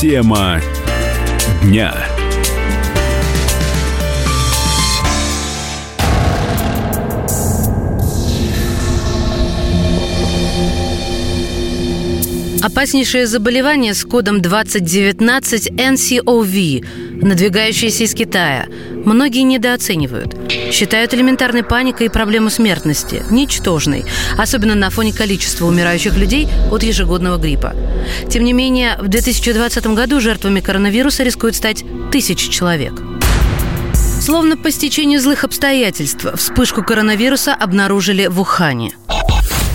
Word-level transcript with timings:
Тема 0.00 0.60
дня. 1.60 1.92
Опаснейшее 12.62 13.26
заболевание 13.26 13.92
с 13.92 14.04
кодом 14.04 14.40
2019 14.40 15.70
NCOV, 15.70 16.86
надвигающееся 17.20 18.04
из 18.04 18.14
Китая, 18.14 18.68
многие 19.04 19.42
недооценивают. 19.42 20.36
Считают 20.70 21.14
элементарной 21.14 21.62
паникой 21.62 22.06
и 22.06 22.10
проблему 22.10 22.50
смертности, 22.50 23.22
ничтожной, 23.30 24.04
особенно 24.36 24.74
на 24.74 24.90
фоне 24.90 25.12
количества 25.12 25.66
умирающих 25.66 26.16
людей 26.16 26.48
от 26.70 26.82
ежегодного 26.82 27.38
гриппа. 27.38 27.74
Тем 28.28 28.44
не 28.44 28.52
менее, 28.52 28.96
в 28.98 29.08
2020 29.08 29.86
году 29.88 30.20
жертвами 30.20 30.60
коронавируса 30.60 31.22
рискуют 31.22 31.56
стать 31.56 31.84
тысячи 32.12 32.50
человек. 32.50 32.92
Словно 34.20 34.56
по 34.56 34.70
стечению 34.70 35.20
злых 35.20 35.44
обстоятельств, 35.44 36.26
вспышку 36.34 36.82
коронавируса 36.82 37.54
обнаружили 37.54 38.26
в 38.26 38.40
Ухане. 38.40 38.92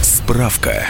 Справка. 0.02 0.88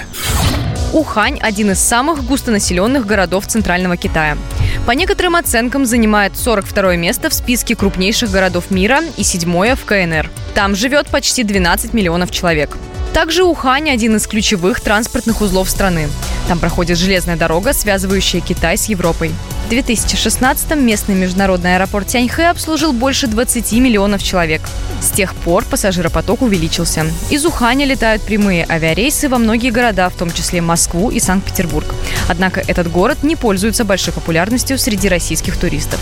Ухань– 0.94 1.40
один 1.42 1.72
из 1.72 1.80
самых 1.80 2.24
густонаселенных 2.24 3.08
городов 3.08 3.48
Центрального 3.48 3.98
Китая. 3.98 4.38
По 4.86 4.92
некоторым 4.92 5.36
оценкам 5.36 5.88
занимает 5.88 6.38
42 6.38 6.98
место 6.98 7.32
в 7.32 7.34
списке 7.34 7.76
крупнейших 7.76 8.30
городов 8.30 8.70
мира 8.70 9.00
и 9.18 9.24
седьмое 9.24 9.76
в 9.76 9.86
КНР. 9.86 10.30
Там 10.54 10.76
живет 10.76 11.08
почти 11.08 11.44
12 11.44 11.96
миллионов 11.96 12.30
человек. 12.30 12.78
Также 13.12 13.44
Ухань– 13.44 13.90
один 13.92 14.18
из 14.18 14.28
ключевых 14.28 14.82
транспортных 14.82 15.42
узлов 15.42 15.68
страны. 15.68 16.10
Там 16.48 16.60
проходит 16.60 17.00
железная 17.00 17.38
дорога, 17.38 17.74
связывающая 17.74 18.42
Китай 18.42 18.78
с 18.78 18.86
Европой. 18.86 19.32
В 19.74 19.76
2016-м 19.76 20.86
местный 20.86 21.16
международный 21.16 21.78
аэропорт 21.78 22.06
Тяньхэ 22.06 22.52
обслужил 22.52 22.94
больше 22.94 23.26
20 23.26 23.72
миллионов 23.80 24.22
человек. 24.22 24.62
С 25.02 25.10
тех 25.10 25.34
пор 25.34 25.66
пассажиропоток 25.66 26.44
увеличился. 26.44 27.08
Из 27.32 27.44
Уханя 27.44 27.88
летают 27.88 28.22
прямые 28.22 28.68
авиарейсы 28.70 29.30
во 29.30 29.40
многие 29.40 29.72
города, 29.72 30.08
в 30.12 30.14
том 30.14 30.32
числе 30.32 30.62
Москву 30.62 31.10
и 31.10 31.20
Санкт-Петербург. 31.20 31.88
Однако 32.30 32.64
этот 32.68 32.92
город 32.92 33.24
не 33.24 33.36
пользуется 33.36 33.84
большой 33.84 34.14
популярностью 34.14 34.78
среди 34.78 35.10
российских 35.10 35.58
туристов. 35.58 36.00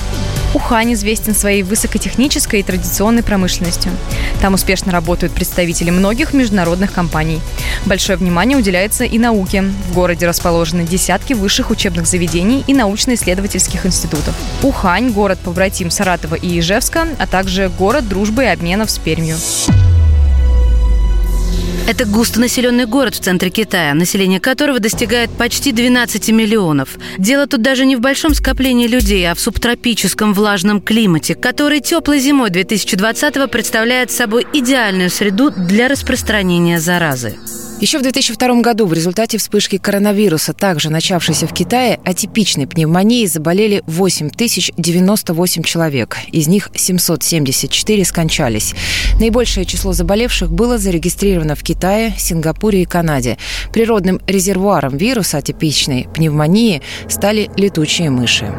Ухань 0.54 0.94
известен 0.94 1.34
своей 1.34 1.64
высокотехнической 1.64 2.60
и 2.60 2.64
традиционной 2.64 3.24
промышленностью. 3.24 3.92
Там 4.42 4.54
успешно 4.54 4.92
работают 4.92 5.34
представители 5.34 5.90
многих 5.92 6.34
международных 6.34 6.92
компаний. 6.92 7.42
Большое 7.86 8.18
внимание 8.18 8.58
уделяется 8.58 9.06
и 9.06 9.18
науке. 9.18 9.64
В 9.90 9.94
городе 9.94 10.28
расположены 10.28 10.84
десятки 10.84 11.34
высших 11.34 11.70
учебных 11.70 12.06
заведений 12.06 12.64
и 12.68 12.74
научно-исследовательских 12.74 13.86
институтов. 13.86 14.36
Ухань– 14.62 15.12
город 15.12 15.40
побратим 15.44 15.90
Саратова 15.90 16.36
и 16.36 16.60
Ижевска, 16.60 17.08
а 17.18 17.28
также 17.28 17.70
город 17.70 18.08
дружбы 18.10 18.44
и 18.44 18.48
обменов 18.48 18.92
с 18.92 18.98
Пермью. 18.98 19.38
Это 21.92 22.06
густонаселенный 22.06 22.86
город 22.86 23.16
в 23.16 23.20
центре 23.20 23.50
Китая, 23.50 23.94
население 23.94 24.40
которого 24.40 24.80
достигает 24.80 25.30
почти 25.30 25.74
12 25.74 26.30
миллионов. 26.30 26.98
Дело 27.18 27.48
тут 27.48 27.62
даже 27.62 27.86
не 27.86 27.98
в 27.98 28.00
большом 28.00 28.34
скоплении 28.34 28.88
людей, 28.88 29.30
а 29.30 29.36
в 29.36 29.42
субтропическом 29.42 30.34
влажном 30.34 30.80
климате, 30.80 31.36
который 31.36 31.82
теплой 31.82 32.20
зимой 32.20 32.50
2020-го 32.50 33.46
представляет 33.50 34.10
собой 34.10 34.48
идеальную 34.54 35.10
среду 35.10 35.52
для 35.52 35.90
распространения 35.90 36.80
заразы. 36.80 37.36
Еще 37.82 37.98
в 37.98 38.04
2002 38.04 38.62
году 38.62 38.86
в 38.86 38.94
результате 38.94 39.40
вспышки 39.40 39.80
коронавируса, 39.80 40.54
также 40.54 40.92
начавшейся 40.92 41.48
в 41.48 41.54
Китае, 41.54 42.00
атипичной 42.06 42.68
пневмонией 42.68 43.26
заболели 43.26 43.82
8098 43.88 45.64
человек. 45.64 46.18
Из 46.32 46.48
них 46.48 46.70
774 46.76 48.06
скончались. 48.06 48.76
Наибольшее 49.20 49.66
число 49.66 49.94
заболевших 49.94 50.52
было 50.52 50.78
зарегистрировано 50.78 51.56
в 51.56 51.64
Китае, 51.64 52.14
Сингапуре 52.20 52.84
и 52.84 52.86
Канаде. 52.86 53.40
Природным 53.74 54.22
резервуаром 54.28 54.96
вируса 54.96 55.40
атипичной 55.40 56.08
пневмонии 56.14 56.84
стали 57.10 57.50
летучие 57.58 58.12
мыши 58.12 58.54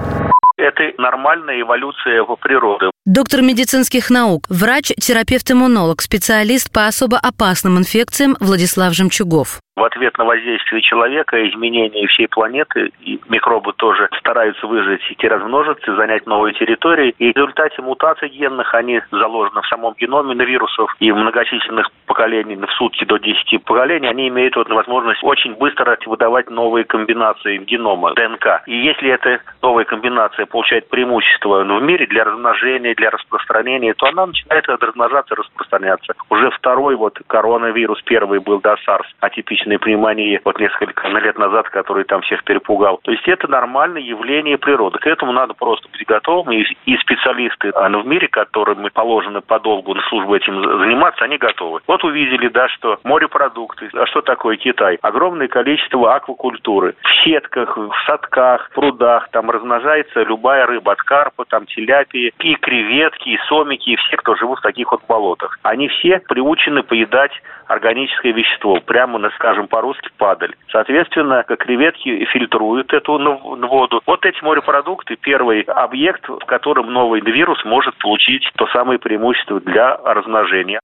это 0.62 0.92
нормальная 0.98 1.60
эволюция 1.60 2.24
природы. 2.40 2.90
Доктор 3.04 3.42
медицинских 3.42 4.10
наук, 4.10 4.42
врач, 4.48 4.92
терапевт-иммунолог, 5.00 6.00
специалист 6.00 6.72
по 6.72 6.86
особо 6.86 7.18
опасным 7.18 7.78
инфекциям 7.78 8.36
Владислав 8.40 8.94
Жемчугов 8.94 9.60
в 9.74 9.84
ответ 9.84 10.16
на 10.18 10.24
воздействие 10.24 10.82
человека, 10.82 11.48
изменения 11.48 12.06
всей 12.06 12.28
планеты, 12.28 12.92
и 13.00 13.18
микробы 13.28 13.72
тоже 13.72 14.08
стараются 14.18 14.66
выжить, 14.66 15.00
идти 15.10 15.26
размножиться, 15.26 15.96
занять 15.96 16.26
новые 16.26 16.54
территории. 16.54 17.14
И 17.18 17.32
в 17.32 17.36
результате 17.36 17.80
мутаций 17.80 18.28
генных 18.28 18.74
они 18.74 19.00
заложены 19.10 19.62
в 19.62 19.66
самом 19.66 19.94
геноме 19.98 20.34
на 20.34 20.42
вирусов 20.42 20.94
и 21.00 21.10
в 21.10 21.16
многочисленных 21.16 21.90
поколений, 22.06 22.56
в 22.56 22.70
сутки 22.72 23.04
до 23.04 23.18
10 23.18 23.64
поколений, 23.64 24.08
они 24.08 24.28
имеют 24.28 24.56
вот 24.56 24.68
возможность 24.68 25.24
очень 25.24 25.54
быстро 25.54 25.96
выдавать 26.06 26.50
новые 26.50 26.84
комбинации 26.84 27.56
генома, 27.58 28.12
ДНК. 28.14 28.62
И 28.66 28.76
если 28.76 29.10
эта 29.10 29.40
новая 29.62 29.84
комбинация 29.84 30.46
получает 30.52 30.88
преимущество 30.88 31.64
в 31.64 31.82
мире 31.82 32.06
для 32.06 32.24
размножения, 32.24 32.94
для 32.94 33.10
распространения, 33.10 33.94
то 33.94 34.06
она 34.06 34.26
начинает 34.26 34.68
размножаться, 34.68 35.34
распространяться. 35.34 36.14
Уже 36.30 36.50
второй 36.50 36.94
вот 36.94 37.18
коронавирус, 37.26 38.00
первый 38.02 38.38
был, 38.38 38.60
да, 38.60 38.76
SARS, 38.86 39.06
атипичный 39.20 39.72
личной 39.72 39.78
пневмонии 39.78 40.40
вот 40.44 40.58
несколько 40.58 41.08
лет 41.08 41.38
назад, 41.38 41.68
который 41.70 42.04
там 42.04 42.20
всех 42.22 42.44
перепугал. 42.44 43.00
То 43.02 43.12
есть 43.12 43.26
это 43.26 43.48
нормальное 43.48 44.02
явление 44.02 44.58
природы. 44.58 44.98
К 44.98 45.06
этому 45.06 45.32
надо 45.32 45.54
просто 45.54 45.88
быть 45.88 46.06
готовым. 46.06 46.52
И, 46.52 46.64
и 46.86 46.96
специалисты 46.98 47.70
а, 47.70 47.88
в 47.88 48.06
мире, 48.06 48.28
которым 48.28 48.88
положено 48.92 49.40
подолгу 49.40 49.94
на 49.94 50.02
службу 50.08 50.34
этим 50.34 50.62
заниматься, 50.80 51.24
они 51.24 51.38
готовы. 51.38 51.80
Вот 51.86 52.04
увидели, 52.04 52.48
да, 52.48 52.68
что 52.68 52.98
морепродукты. 53.04 53.90
А 53.94 54.06
что 54.06 54.20
такое 54.22 54.56
Китай? 54.56 54.98
Огромное 55.02 55.48
количество 55.48 56.14
аквакультуры. 56.14 56.94
В 57.02 57.24
сетках, 57.24 57.76
в 57.76 57.94
садках, 58.06 58.68
в 58.70 58.74
прудах 58.74 59.28
там 59.30 59.50
размножается 59.50 60.22
любая 60.22 60.41
рыба. 60.66 60.92
От 60.92 61.02
карпа, 61.02 61.44
там 61.44 61.66
теляпии, 61.66 62.32
и 62.40 62.54
креветки, 62.56 63.30
и 63.30 63.38
сомики, 63.48 63.90
и 63.90 63.96
все, 63.96 64.16
кто 64.16 64.34
живут 64.36 64.58
в 64.58 64.62
таких 64.62 64.92
вот 64.92 65.00
болотах. 65.08 65.58
Они 65.62 65.88
все 65.88 66.20
приучены 66.28 66.82
поедать 66.82 67.32
органическое 67.66 68.32
вещество 68.32 68.80
прямо 68.80 69.18
на, 69.18 69.30
скажем 69.30 69.68
по-русски, 69.68 70.10
падаль. 70.18 70.54
Соответственно, 70.70 71.44
как 71.44 71.60
креветки 71.60 72.24
фильтруют 72.26 72.92
эту 72.92 73.18
воду. 73.18 74.02
Вот 74.06 74.26
эти 74.26 74.42
морепродукты– 74.44 75.16
первый 75.20 75.62
объект, 75.62 76.28
в 76.28 76.44
котором 76.46 76.92
новый 76.92 77.20
вирус 77.20 77.64
может 77.64 77.96
получить 77.98 78.48
то 78.56 78.66
самое 78.68 78.98
преимущество 78.98 79.60
для 79.60 79.96
размножения. 79.96 80.80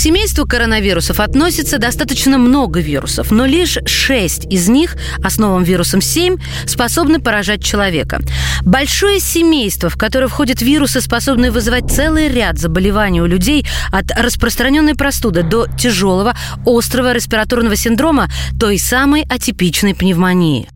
К 0.00 0.02
семейству 0.02 0.46
коронавирусов 0.46 1.20
относится 1.20 1.78
достаточно 1.78 2.38
много 2.38 2.80
вирусов, 2.80 3.30
но 3.30 3.44
лишь 3.44 3.76
6 3.84 4.50
из 4.50 4.66
них, 4.70 4.96
основным 5.22 5.62
вирусом 5.62 6.00
7, 6.00 6.38
способны 6.64 7.20
поражать 7.20 7.62
человека. 7.62 8.20
Большое 8.64 9.20
семейство, 9.20 9.90
в 9.90 9.98
которое 9.98 10.28
входят 10.28 10.62
вирусы, 10.62 11.02
способные 11.02 11.50
вызывать 11.50 11.90
целый 11.90 12.28
ряд 12.28 12.56
заболеваний 12.56 13.20
у 13.20 13.26
людей 13.26 13.66
от 13.92 14.10
распространенной 14.18 14.94
простуды 14.94 15.42
до 15.42 15.66
тяжелого 15.66 16.32
острого 16.64 17.12
респираторного 17.12 17.76
синдрома, 17.76 18.28
той 18.58 18.78
самой 18.78 19.24
атипичной 19.28 19.94
пневмонии. 19.94 20.66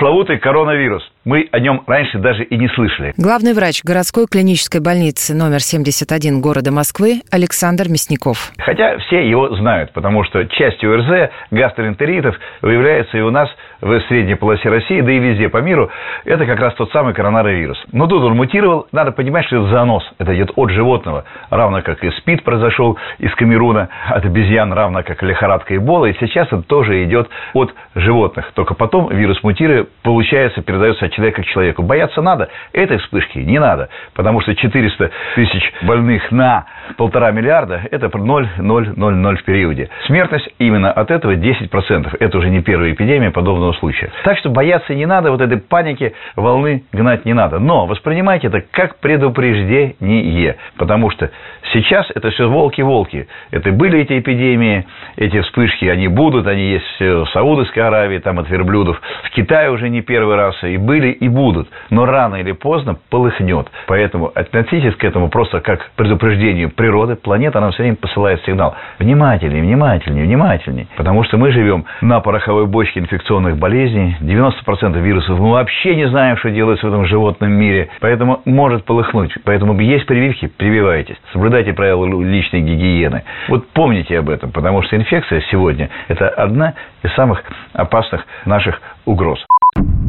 Славутый 0.00 0.40
коронавирус. 0.40 1.04
Мы 1.24 1.48
о 1.52 1.58
нем 1.58 1.82
раньше 1.86 2.18
даже 2.18 2.44
и 2.44 2.56
не 2.56 2.68
слышали. 2.68 3.14
Главный 3.16 3.54
врач 3.54 3.82
городской 3.82 4.26
клинической 4.26 4.82
больницы 4.82 5.34
номер 5.34 5.60
71 5.60 6.42
города 6.42 6.70
Москвы 6.70 7.22
Александр 7.32 7.88
Мясников. 7.88 8.52
Хотя 8.58 8.98
все 8.98 9.26
его 9.26 9.56
знают, 9.56 9.92
потому 9.92 10.24
что 10.24 10.44
частью 10.44 10.92
ОРЗ 10.92 11.30
гастроэнтеритов 11.50 12.36
выявляется 12.60 13.16
и 13.16 13.22
у 13.22 13.30
нас 13.30 13.48
в 13.80 14.00
средней 14.08 14.34
полосе 14.34 14.68
России, 14.68 15.00
да 15.00 15.12
и 15.12 15.18
везде 15.18 15.48
по 15.48 15.58
миру. 15.58 15.90
Это 16.24 16.44
как 16.44 16.58
раз 16.58 16.74
тот 16.74 16.90
самый 16.90 17.14
коронавирус. 17.14 17.82
Но 17.92 18.06
тут 18.06 18.22
он 18.22 18.36
мутировал. 18.36 18.86
Надо 18.92 19.12
понимать, 19.12 19.46
что 19.46 19.56
это 19.56 19.70
занос. 19.70 20.04
Это 20.18 20.34
идет 20.34 20.52
от 20.56 20.70
животного. 20.70 21.24
Равно 21.50 21.82
как 21.82 22.04
и 22.04 22.10
СПИД 22.10 22.44
произошел 22.44 22.98
из 23.18 23.34
Камеруна, 23.34 23.88
от 24.08 24.24
обезьян, 24.24 24.72
равно 24.72 25.02
как 25.02 25.22
лихорадка 25.22 25.76
Эбола. 25.76 26.06
И 26.06 26.16
сейчас 26.18 26.48
это 26.48 26.62
тоже 26.62 27.04
идет 27.04 27.28
от 27.54 27.74
животных. 27.94 28.52
Только 28.54 28.74
потом 28.74 29.08
вирус 29.08 29.42
мутирует, 29.42 29.90
получается, 30.02 30.62
передается 30.62 31.08
человека 31.14 31.42
к 31.42 31.46
человеку. 31.46 31.82
Бояться 31.82 32.20
надо, 32.22 32.48
этой 32.72 32.98
вспышки 32.98 33.38
не 33.38 33.58
надо, 33.58 33.88
потому 34.14 34.40
что 34.40 34.54
400 34.54 35.10
тысяч 35.34 35.72
больных 35.82 36.30
на 36.30 36.66
полтора 36.96 37.30
миллиарда– 37.30 37.82
это 37.90 38.08
0,000 38.08 39.40
в 39.40 39.44
периоде. 39.44 39.88
Смертность 40.06 40.48
именно 40.58 40.92
от 40.92 41.10
этого 41.10 41.34
10%. 41.34 42.16
Это 42.20 42.38
уже 42.38 42.50
не 42.50 42.62
первая 42.62 42.92
эпидемия 42.92 43.30
подобного 43.30 43.72
случая. 43.74 44.10
Так 44.24 44.38
что 44.38 44.50
бояться 44.50 44.94
не 44.94 45.06
надо, 45.06 45.30
вот 45.30 45.40
этой 45.40 45.58
паники, 45.58 46.14
волны 46.36 46.84
гнать 46.92 47.24
не 47.24 47.32
надо. 47.32 47.58
Но 47.58 47.86
воспринимайте 47.86 48.48
это 48.48 48.62
как 48.70 48.98
предупреждение, 48.98 50.56
потому 50.76 51.10
что 51.10 51.30
сейчас 51.72 52.10
это 52.14 52.30
все 52.30 52.48
волки-волки. 52.48 53.28
Это 53.50 53.72
были 53.72 54.00
эти 54.00 54.18
эпидемии, 54.18 54.86
эти 55.16 55.40
вспышки, 55.40 55.86
они 55.86 56.08
будут, 56.08 56.46
они 56.46 56.72
есть 56.72 57.00
в 57.00 57.26
Саудовской 57.32 57.82
Аравии, 57.82 58.18
там 58.18 58.38
от 58.38 58.48
верблюдов. 58.48 59.00
В 59.24 59.30
Китае 59.30 59.70
уже 59.70 59.88
не 59.88 60.02
первый 60.02 60.36
раз, 60.36 60.62
и 60.62 60.76
были 60.76 61.03
были 61.04 61.12
и 61.12 61.28
будут, 61.28 61.68
но 61.90 62.06
рано 62.06 62.36
или 62.36 62.52
поздно 62.52 62.96
полыхнет. 63.10 63.66
Поэтому 63.86 64.30
относитесь 64.34 64.94
к 64.96 65.04
этому 65.04 65.28
просто 65.28 65.60
как 65.60 65.80
к 65.80 65.90
предупреждению 65.96 66.70
природы. 66.70 67.16
Планета 67.16 67.60
нам 67.60 67.72
все 67.72 67.82
время 67.82 67.96
посылает 67.96 68.42
сигнал. 68.44 68.74
Внимательнее, 68.98 69.62
внимательнее, 69.62 70.24
внимательнее. 70.24 70.86
Потому 70.96 71.24
что 71.24 71.36
мы 71.36 71.52
живем 71.52 71.84
на 72.00 72.20
пороховой 72.20 72.66
бочке 72.66 73.00
инфекционных 73.00 73.58
болезней. 73.58 74.16
90% 74.20 75.00
вирусов 75.00 75.38
мы 75.38 75.52
вообще 75.52 75.94
не 75.96 76.08
знаем, 76.08 76.36
что 76.38 76.50
делается 76.50 76.86
в 76.86 76.90
этом 76.90 77.06
животном 77.06 77.52
мире. 77.52 77.90
Поэтому 78.00 78.40
может 78.44 78.84
полыхнуть. 78.84 79.32
Поэтому 79.44 79.78
есть 79.80 80.06
прививки, 80.06 80.46
прививайтесь. 80.46 81.16
Соблюдайте 81.32 81.72
правила 81.72 82.06
личной 82.22 82.60
гигиены. 82.60 83.22
Вот 83.48 83.68
помните 83.72 84.18
об 84.18 84.30
этом, 84.30 84.50
потому 84.50 84.82
что 84.82 84.96
инфекция 84.96 85.42
сегодня– 85.50 85.90
это 86.08 86.28
одна 86.28 86.74
из 87.02 87.12
самых 87.14 87.42
опасных 87.74 88.24
наших 88.46 88.80
угроз. 89.04 89.44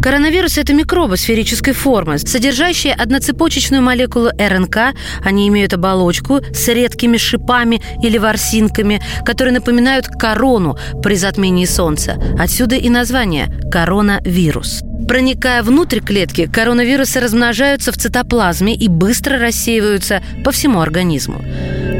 Коронавирус– 0.06 0.58
это 0.60 0.72
микробы 0.72 1.18
сферической 1.18 1.74
формы, 1.74 2.20
содержащие 2.20 2.94
одноцепочечную 2.94 3.82
молекулу 3.82 4.30
РНК. 4.38 4.94
Они 5.24 5.48
имеют 5.48 5.74
оболочку 5.74 6.42
с 6.54 6.68
редкими 6.68 7.18
шипами 7.18 7.82
или 8.04 8.20
ворсинками, 8.20 9.02
которые 9.26 9.56
напоминают 9.56 10.06
корону 10.06 10.78
при 11.02 11.16
затмении 11.16 11.66
Солнца. 11.66 12.22
Отсюда 12.38 12.76
и 12.76 12.88
название– 12.90 13.48
коронавирус. 13.72 14.84
Проникая 15.08 15.64
внутрь 15.64 16.02
клетки, 16.02 16.48
коронавирусы 16.54 17.20
размножаются 17.20 17.92
в 17.92 17.98
цитоплазме 17.98 18.76
и 18.76 18.88
быстро 18.88 19.40
рассеиваются 19.40 20.22
по 20.44 20.52
всему 20.52 20.82
организму. 20.82 21.44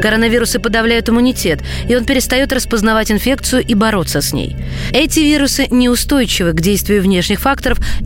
Коронавирусы 0.06 0.60
подавляют 0.60 1.10
иммунитет, 1.10 1.62
и 1.90 1.96
он 1.96 2.06
перестает 2.06 2.54
распознавать 2.54 3.12
инфекцию 3.12 3.64
и 3.64 3.74
бороться 3.74 4.22
с 4.22 4.34
ней. 4.34 4.56
Эти 4.92 5.22
вирусы 5.22 5.66
неустойчивы 5.72 6.52
к 6.52 6.62
действию 6.62 7.02
внешних 7.02 7.40
факторов 7.40 7.55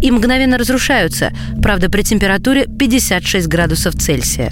и 0.01 0.11
мгновенно 0.11 0.57
разрушаются, 0.57 1.31
правда, 1.61 1.89
при 1.89 2.01
температуре 2.03 2.65
56 2.65 3.47
градусов 3.47 3.95
Цельсия. 3.95 4.51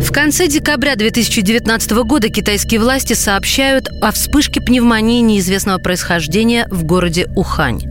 В 0.00 0.12
конце 0.12 0.48
декабря 0.48 0.96
2019 0.96 1.90
года 2.04 2.28
китайские 2.28 2.80
власти 2.80 3.14
сообщают 3.14 3.88
о 4.02 4.12
вспышке 4.12 4.60
пневмонии 4.60 5.20
неизвестного 5.20 5.78
происхождения 5.78 6.66
в 6.70 6.84
городе 6.84 7.26
Ухань. 7.34 7.82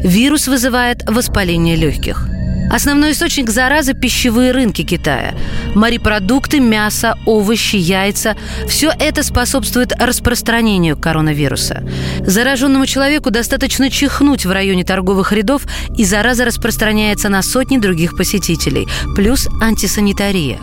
Вирус 0.00 0.48
вызывает 0.48 1.04
воспаление 1.08 1.76
легких. 1.76 2.26
Основной 2.72 3.12
источник 3.12 3.50
заразы– 3.50 3.92
пищевые 4.00 4.52
рынки 4.52 4.82
Китая. 4.82 5.34
Морепродукты, 5.74 6.58
мясо, 6.58 7.18
овощи, 7.26 7.76
яйца– 7.76 8.34
все 8.66 8.90
это 8.98 9.22
способствует 9.22 9.92
распространению 10.00 10.96
коронавируса. 10.96 11.84
Зараженному 12.20 12.86
человеку 12.86 13.30
достаточно 13.30 13.90
чихнуть 13.90 14.46
в 14.46 14.50
районе 14.50 14.84
торговых 14.84 15.32
рядов, 15.32 15.64
и 15.98 16.06
зараза 16.06 16.46
распространяется 16.46 17.28
на 17.28 17.42
сотни 17.42 17.76
других 17.76 18.16
посетителей, 18.16 18.88
плюс 19.14 19.48
антисанитария. 19.60 20.58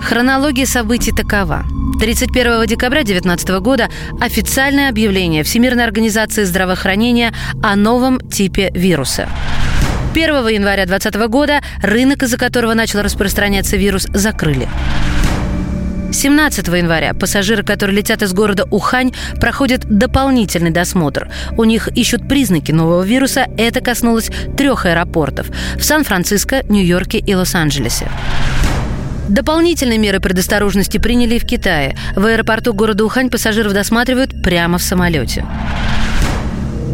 Хронология 0.00 0.66
событий 0.66 1.10
такова. 1.10 1.64
31 1.98 2.66
декабря 2.66 3.02
2019 3.02 3.48
года 3.60 3.88
официальное 4.20 4.90
объявление 4.90 5.42
Всемирной 5.42 5.82
организации 5.82 6.44
здравоохранения 6.44 7.34
о 7.64 7.74
новом 7.74 8.20
типе 8.20 8.70
вируса. 8.72 9.28
1 10.16 10.48
января 10.48 10.86
2020 10.86 11.28
года 11.28 11.60
рынок, 11.82 12.22
из-за 12.22 12.38
которого 12.38 12.72
начал 12.72 13.02
распространяться 13.02 13.76
вирус, 13.76 14.06
закрыли. 14.14 14.66
17 16.10 16.66
января 16.68 17.12
пассажиры, 17.12 17.62
которые 17.62 17.98
летят 17.98 18.22
из 18.22 18.32
города 18.32 18.64
Ухань, 18.70 19.12
проходят 19.38 19.84
дополнительный 19.84 20.70
досмотр. 20.70 21.28
У 21.58 21.64
них 21.64 21.88
ищут 21.88 22.26
признаки 22.26 22.72
нового 22.72 23.02
вируса. 23.02 23.46
Это 23.58 23.82
коснулось 23.82 24.30
трех 24.56 24.86
аэропортов– 24.86 25.48
в 25.76 25.84
Сан-Франциско, 25.84 26.62
Нью-Йорке 26.66 27.18
и 27.18 27.34
Лос-Анджелесе. 27.34 28.08
Дополнительные 29.28 29.98
меры 29.98 30.20
предосторожности 30.20 30.96
приняли 30.96 31.34
и 31.34 31.38
в 31.38 31.44
Китае. 31.44 31.94
В 32.14 32.24
аэропорту 32.24 32.72
города 32.72 33.04
Ухань 33.04 33.28
пассажиров 33.28 33.74
досматривают 33.74 34.42
прямо 34.42 34.78
в 34.78 34.82
самолете 34.82 35.44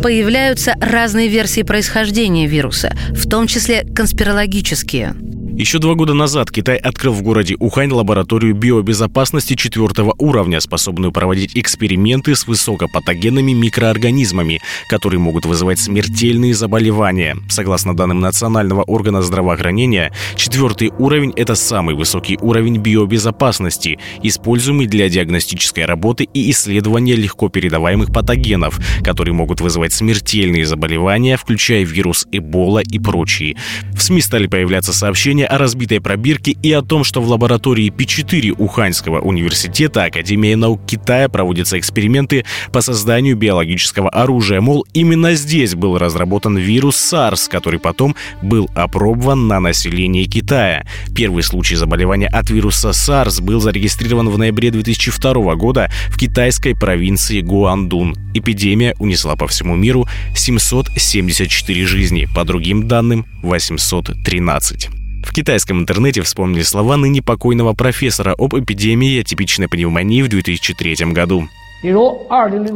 появляются 0.02 0.74
разные 0.80 1.28
версии 1.28 1.62
происхождения 1.62 2.46
вируса, 2.46 2.94
в 3.10 3.28
том 3.28 3.46
числе 3.46 3.84
конспирологические. 3.84 5.14
Еще 5.54 5.78
два 5.78 5.94
года 5.94 6.14
назад 6.14 6.50
Китай 6.50 6.76
открыл 6.76 7.12
в 7.12 7.20
городе 7.20 7.56
Ухань 7.58 7.92
лабораторию 7.92 8.54
биобезопасности 8.54 9.54
четвертого 9.54 10.14
уровня, 10.16 10.60
способную 10.60 11.12
проводить 11.12 11.58
эксперименты 11.58 12.34
с 12.34 12.46
высокопатогенными 12.46 13.52
микроорганизмами, 13.52 14.62
которые 14.88 15.20
могут 15.20 15.44
вызывать 15.44 15.78
смертельные 15.78 16.54
заболевания. 16.54 17.36
Согласно 17.50 17.94
данным 17.94 18.20
Национального 18.20 18.82
органа 18.82 19.20
здравоохранения, 19.20 20.10
четвертый 20.36 20.90
уровень– 20.98 21.34
это 21.36 21.54
самый 21.54 21.94
высокий 21.94 22.38
уровень 22.40 22.78
биобезопасности, 22.78 23.98
используемый 24.22 24.86
для 24.86 25.10
диагностической 25.10 25.84
работы 25.84 26.24
и 26.32 26.50
исследования 26.50 27.14
легко 27.14 27.50
передаваемых 27.50 28.10
патогенов, 28.10 28.80
которые 29.04 29.34
могут 29.34 29.60
вызывать 29.60 29.92
смертельные 29.92 30.64
заболевания, 30.64 31.36
включая 31.36 31.84
вирус 31.84 32.26
Эбола 32.32 32.78
и 32.78 32.98
прочие. 32.98 33.58
В 33.92 34.02
СМИ 34.02 34.22
стали 34.22 34.46
появляться 34.46 34.94
сообщения 34.94 35.41
сведения 35.42 35.46
о 35.46 35.58
разбитой 35.58 36.00
пробирке 36.00 36.52
и 36.62 36.72
о 36.72 36.82
том, 36.82 37.04
что 37.04 37.20
в 37.20 37.28
лаборатории 37.28 37.90
Пи-4 37.90 38.54
Уханьского 38.58 39.20
университета 39.20 40.04
Академии 40.04 40.54
наук 40.54 40.80
Китая 40.86 41.28
проводятся 41.28 41.78
эксперименты 41.78 42.44
по 42.72 42.80
созданию 42.80 43.36
биологического 43.36 44.08
оружия. 44.10 44.60
Мол, 44.60 44.86
именно 44.94 45.34
здесь 45.34 45.74
был 45.74 45.98
разработан 45.98 46.56
вирус 46.56 46.96
SARS, 46.96 47.48
который 47.50 47.78
потом 47.80 48.14
был 48.42 48.68
опробован 48.74 49.48
на 49.48 49.60
населении 49.60 50.24
Китая. 50.24 50.84
Первый 51.14 51.42
случай 51.42 51.76
заболевания 51.76 52.28
от 52.28 52.50
вируса 52.50 52.90
SARS 52.90 53.42
был 53.42 53.60
зарегистрирован 53.60 54.28
в 54.28 54.38
ноябре 54.38 54.70
2002 54.70 55.54
года 55.56 55.90
в 56.08 56.18
китайской 56.18 56.74
провинции 56.74 57.40
Гуандун. 57.40 58.14
Эпидемия 58.34 58.94
унесла 58.98 59.36
по 59.36 59.46
всему 59.46 59.76
миру 59.76 60.06
774 60.34 61.86
жизни, 61.86 62.28
по 62.34 62.44
другим 62.44 62.88
данным 62.88 63.26
813. 63.42 65.01
В 65.32 65.34
китайском 65.34 65.80
интернете 65.80 66.20
вспомнили 66.20 66.60
слова 66.60 66.98
ныне 66.98 67.22
покойного 67.22 67.72
профессора 67.72 68.34
об 68.36 68.54
эпидемии 68.54 69.18
атипичной 69.18 69.66
пневмонии 69.66 70.20
в 70.20 70.28
2003 70.28 71.06
году. 71.06 71.48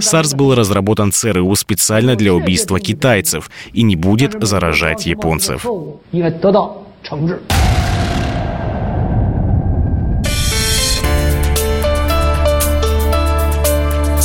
САРС 0.00 0.32
был 0.32 0.54
разработан 0.54 1.12
ЦРУ 1.12 1.54
специально 1.54 2.16
для 2.16 2.32
убийства 2.32 2.80
китайцев 2.80 3.50
и 3.74 3.82
не 3.82 3.94
будет 3.94 4.42
заражать 4.42 5.04
японцев. 5.04 5.66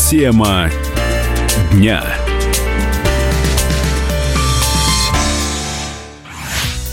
Тема 0.09 0.69
дня. 1.73 2.01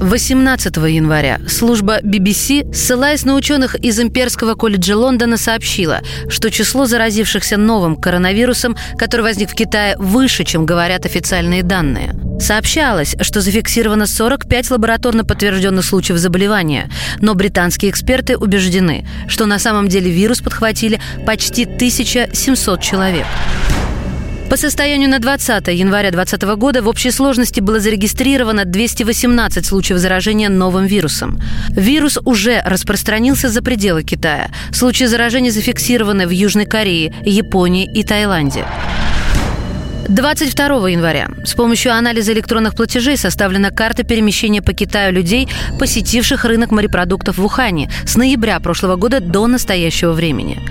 18 0.00 0.76
января 0.76 1.40
служба 1.48 2.00
BBC, 2.00 2.72
ссылаясь 2.72 3.24
на 3.24 3.34
ученых 3.34 3.74
из 3.74 3.98
Имперского 3.98 4.54
колледжа 4.54 4.96
Лондона, 4.96 5.36
сообщила, 5.36 6.02
что 6.28 6.52
число 6.52 6.86
заразившихся 6.86 7.56
новым 7.56 7.96
коронавирусом, 7.96 8.76
который 8.96 9.22
возник 9.22 9.50
в 9.50 9.54
Китае, 9.54 9.96
выше, 9.98 10.44
чем 10.44 10.66
говорят 10.66 11.04
официальные 11.04 11.64
данные. 11.64 12.14
Сообщалось, 12.38 13.16
что 13.20 13.40
зафиксировано 13.40 14.06
45 14.06 14.70
лабораторно 14.70 15.24
подтвержденных 15.24 15.84
случаев 15.84 16.18
заболевания, 16.18 16.88
но 17.20 17.34
британские 17.34 17.90
эксперты 17.90 18.36
убеждены, 18.36 19.04
что 19.26 19.46
на 19.46 19.58
самом 19.58 19.88
деле 19.88 20.12
вирус 20.12 20.40
подхватили 20.40 21.00
почти 21.26 21.64
1700 21.64 22.80
человек. 22.80 23.26
По 24.48 24.56
состоянию 24.56 25.10
на 25.10 25.18
20 25.18 25.68
января 25.68 26.10
2020 26.10 26.58
года 26.58 26.82
в 26.82 26.88
общей 26.88 27.10
сложности 27.10 27.60
было 27.60 27.80
зарегистрировано 27.80 28.64
218 28.64 29.66
случаев 29.66 29.98
заражения 29.98 30.48
новым 30.48 30.86
вирусом. 30.86 31.38
Вирус 31.68 32.18
уже 32.24 32.62
распространился 32.64 33.50
за 33.50 33.60
пределы 33.60 34.04
Китая. 34.04 34.50
Случаи 34.72 35.04
заражения 35.04 35.50
зафиксированы 35.50 36.26
в 36.26 36.30
Южной 36.30 36.64
Корее, 36.64 37.14
Японии 37.26 37.90
и 37.92 38.02
Таиланде. 38.02 38.64
22 40.08 40.88
января 40.88 41.28
с 41.44 41.52
помощью 41.52 41.92
анализа 41.92 42.32
электронных 42.32 42.74
платежей 42.74 43.18
составлена 43.18 43.70
карта 43.70 44.04
перемещения 44.04 44.62
по 44.62 44.72
Китаю 44.72 45.12
людей, 45.12 45.48
посетивших 45.78 46.46
рынок 46.46 46.70
морепродуктов 46.70 47.36
в 47.36 47.44
Ухане 47.44 47.90
с 48.06 48.16
ноября 48.16 48.58
прошлого 48.60 48.96
года 48.96 49.20
до 49.20 49.46
настоящего 49.46 50.12
времени. 50.12 50.62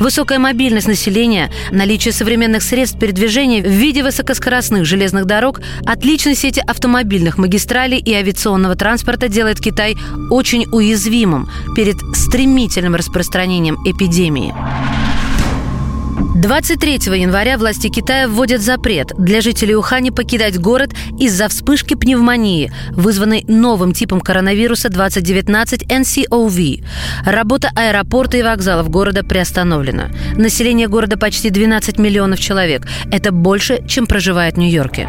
Высокая 0.00 0.38
мобильность 0.38 0.88
населения, 0.88 1.50
наличие 1.70 2.12
современных 2.12 2.62
средств 2.62 2.98
передвижения 2.98 3.62
в 3.62 3.66
виде 3.66 4.02
высокоскоростных 4.02 4.86
железных 4.86 5.26
дорог, 5.26 5.60
отличной 5.84 6.34
сети 6.34 6.62
автомобильных 6.66 7.36
магистралей 7.36 7.98
и 7.98 8.14
авиационного 8.14 8.76
транспорта 8.76 9.28
делает 9.28 9.60
Китай 9.60 9.94
очень 10.30 10.64
уязвимым 10.72 11.50
перед 11.74 11.96
стремительным 12.14 12.94
распространением 12.94 13.76
эпидемии. 13.84 14.54
23 16.36 17.18
января 17.18 17.56
власти 17.56 17.88
Китая 17.88 18.28
вводят 18.28 18.60
запрет 18.60 19.12
для 19.16 19.40
жителей 19.40 19.74
Ухани 19.74 20.10
покидать 20.10 20.60
город 20.60 20.90
из-за 21.18 21.48
вспышки 21.48 21.94
пневмонии, 21.94 22.70
вызванной 22.90 23.44
новым 23.48 23.94
типом 23.94 24.20
коронавируса 24.20 24.90
2019 24.90 25.84
NCOV. 25.84 26.84
Работа 27.24 27.70
аэропорта 27.74 28.36
и 28.36 28.42
вокзалов 28.42 28.90
города 28.90 29.24
приостановлена. 29.24 30.10
Население 30.36 30.88
города 30.88 31.16
почти 31.16 31.48
12 31.48 31.98
миллионов 31.98 32.38
человек. 32.38 32.86
Это 33.10 33.32
больше, 33.32 33.82
чем 33.88 34.06
проживает 34.06 34.56
в 34.56 34.58
Нью-Йорке. 34.58 35.08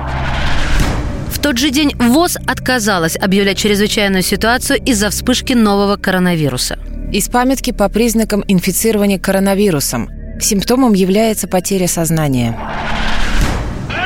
В 1.29 1.39
тот 1.39 1.57
же 1.57 1.71
день 1.71 1.93
ВОЗ 1.99 2.37
отказалась 2.47 3.17
объявлять 3.17 3.57
чрезвычайную 3.57 4.23
ситуацию 4.23 4.79
из-за 4.85 5.09
вспышки 5.09 5.51
нового 5.51 5.97
коронавируса. 5.97 6.79
Из 7.11 7.27
памятки 7.27 7.71
по 7.71 7.89
признакам 7.89 8.45
инфицирования 8.47 9.19
коронавирусом. 9.19 10.16
Симптомом 10.39 10.93
является 10.93 11.47
потеря 11.47 11.87
сознания. 11.87 12.57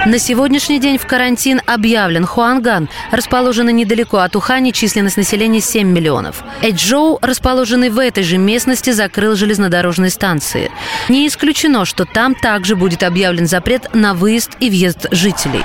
На 0.06 0.18
сегодняшний 0.18 0.80
день 0.80 0.98
в 0.98 1.06
карантин 1.06 1.62
объявлен 1.68 2.26
Хуанган, 2.26 2.90
расположенный 3.12 3.72
недалеко 3.72 4.18
от 4.18 4.36
Ухани, 4.36 4.72
численность 4.72 5.18
населения 5.18 5.62
7 5.62 5.88
миллионов. 5.88 6.44
Эджоу, 6.64 7.20
расположенный 7.22 7.90
в 7.90 8.00
этой 8.00 8.24
же 8.24 8.38
местности, 8.38 8.90
закрыл 8.90 9.36
железнодорожные 9.36 10.10
станции. 10.10 10.72
Не 11.08 11.28
исключено, 11.28 11.86
что 11.86 12.06
там 12.06 12.34
также 12.34 12.76
будет 12.76 13.04
объявлен 13.04 13.46
запрет 13.46 13.94
на 13.94 14.16
выезд 14.16 14.52
и 14.60 14.72
въезд 14.72 15.06
жителей. 15.12 15.62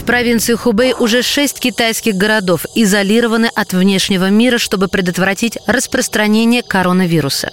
В 0.00 0.04
провинции 0.04 0.54
Хубэй 0.54 0.94
уже 0.98 1.22
шесть 1.22 1.60
китайских 1.60 2.14
городов 2.14 2.64
изолированы 2.74 3.50
от 3.54 3.74
внешнего 3.74 4.30
мира, 4.30 4.56
чтобы 4.56 4.88
предотвратить 4.88 5.58
распространение 5.66 6.62
коронавируса. 6.62 7.52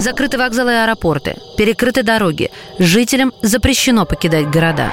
Закрыты 0.00 0.36
вокзалы 0.36 0.72
и 0.72 0.74
аэропорты, 0.74 1.36
перекрыты 1.56 2.02
дороги. 2.02 2.50
Жителям 2.80 3.32
запрещено 3.42 4.06
покидать 4.06 4.50
города. 4.50 4.92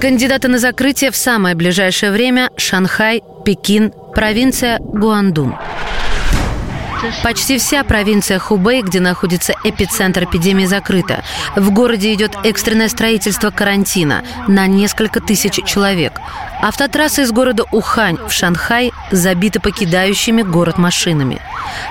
Кандидаты 0.00 0.48
на 0.48 0.58
закрытие 0.58 1.10
в 1.10 1.16
самое 1.16 1.54
ближайшее 1.54 2.12
время– 2.12 2.50
Шанхай, 2.58 3.22
Пекин, 3.44 3.92
провинция 4.14 4.78
Гуандун. 4.80 5.56
Почти 7.22 7.58
вся 7.58 7.82
провинция 7.84 8.38
Хубэй, 8.38 8.82
где 8.82 9.00
находится 9.00 9.54
эпицентр 9.64 10.24
эпидемии, 10.24 10.66
закрыта. 10.66 11.22
В 11.56 11.70
городе 11.70 12.12
идет 12.12 12.36
экстренное 12.44 12.88
строительство 12.88 13.50
карантина 13.50 14.22
на 14.48 14.66
несколько 14.66 15.20
тысяч 15.20 15.64
человек. 15.64 16.20
Автотрассы 16.60 17.22
из 17.22 17.32
города 17.32 17.64
Ухань 17.72 18.18
в 18.28 18.32
Шанхай 18.32 18.92
забиты 19.10 19.60
покидающими 19.60 20.42
город 20.42 20.78
машинами. 20.78 21.40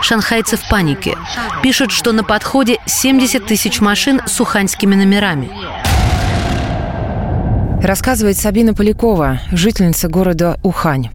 Шанхайцы 0.01 0.57
в 0.57 0.69
панике. 0.69 1.17
Пишут, 1.63 1.91
что 1.91 2.11
на 2.11 2.23
подходе 2.23 2.77
70 2.85 3.45
тысяч 3.45 3.81
машин 3.81 4.21
с 4.25 4.39
уханьскими 4.39 4.95
номерами. 4.95 5.49
Рассказывает 7.81 8.37
Сабина 8.37 8.73
Полякова, 8.73 9.39
жительница 9.51 10.09
города 10.09 10.59
Ухань. 10.63 11.09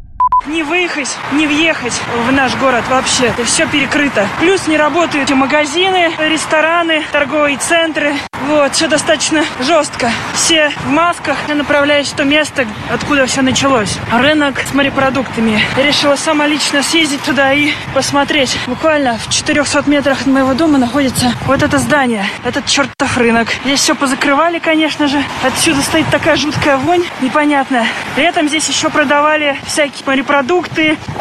Не 0.46 0.62
выехать, 0.62 1.08
не 1.32 1.46
въехать 1.46 1.98
в 2.26 2.32
наш 2.32 2.54
город 2.56 2.84
вообще. 2.90 3.32
Все 3.46 3.66
перекрыто. 3.66 4.28
Плюс 4.40 4.66
не 4.66 4.76
работают 4.76 5.30
и 5.30 5.34
магазины, 5.34 6.12
рестораны, 6.18 7.02
торговые 7.12 7.56
центры. 7.56 8.14
Вот, 8.46 8.74
все 8.74 8.88
достаточно 8.88 9.42
жестко. 9.60 10.10
Все 10.34 10.70
в 10.84 10.90
масках. 10.90 11.38
Я 11.48 11.54
направляюсь 11.54 12.08
в 12.08 12.14
то 12.14 12.24
место, 12.24 12.66
откуда 12.92 13.24
все 13.24 13.40
началось. 13.40 13.96
Рынок 14.12 14.60
с 14.70 14.74
морепродуктами. 14.74 15.62
Я 15.78 15.82
решила 15.82 16.16
сама 16.16 16.46
лично 16.46 16.82
съездить 16.82 17.22
туда 17.22 17.54
и 17.54 17.72
посмотреть. 17.94 18.58
Буквально 18.66 19.16
в 19.16 19.30
400 19.30 19.84
метрах 19.88 20.20
от 20.20 20.26
моего 20.26 20.52
дома 20.52 20.76
находится 20.76 21.32
вот 21.46 21.62
это 21.62 21.78
здание. 21.78 22.26
Этот 22.44 22.66
чертов 22.66 23.16
рынок. 23.16 23.48
Здесь 23.64 23.80
все 23.80 23.94
позакрывали, 23.94 24.58
конечно 24.58 25.08
же. 25.08 25.24
Отсюда 25.42 25.80
стоит 25.80 26.06
такая 26.10 26.36
жуткая 26.36 26.76
вонь, 26.76 27.04
непонятная. 27.22 27.86
Этом 28.16 28.48
здесь 28.48 28.68
еще 28.68 28.90
продавали 28.90 29.58
всякие 29.66 30.04
морепродукты, 30.04 30.33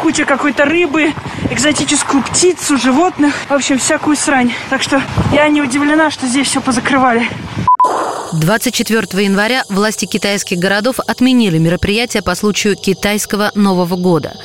куча 0.00 0.24
какой-то 0.24 0.64
рыбы, 0.64 1.12
экзотическую 1.50 2.22
птицу, 2.22 2.76
животных. 2.76 3.34
В 3.48 3.52
общем, 3.52 3.78
всякую 3.78 4.16
срань. 4.16 4.52
Так 4.70 4.82
что 4.82 5.02
я 5.32 5.48
не 5.48 5.62
удивлена, 5.62 6.10
что 6.10 6.26
здесь 6.26 6.48
все 6.48 6.60
позакрывали. 6.60 7.28
24 8.32 9.24
января 9.24 9.64
власти 9.68 10.06
китайских 10.06 10.58
городов 10.58 10.98
отменили 11.06 11.58
мероприятия 11.58 12.22
по 12.22 12.34
случаю 12.34 12.76
китайского 12.76 13.52
Нового 13.54 13.96
года. 13.96 14.36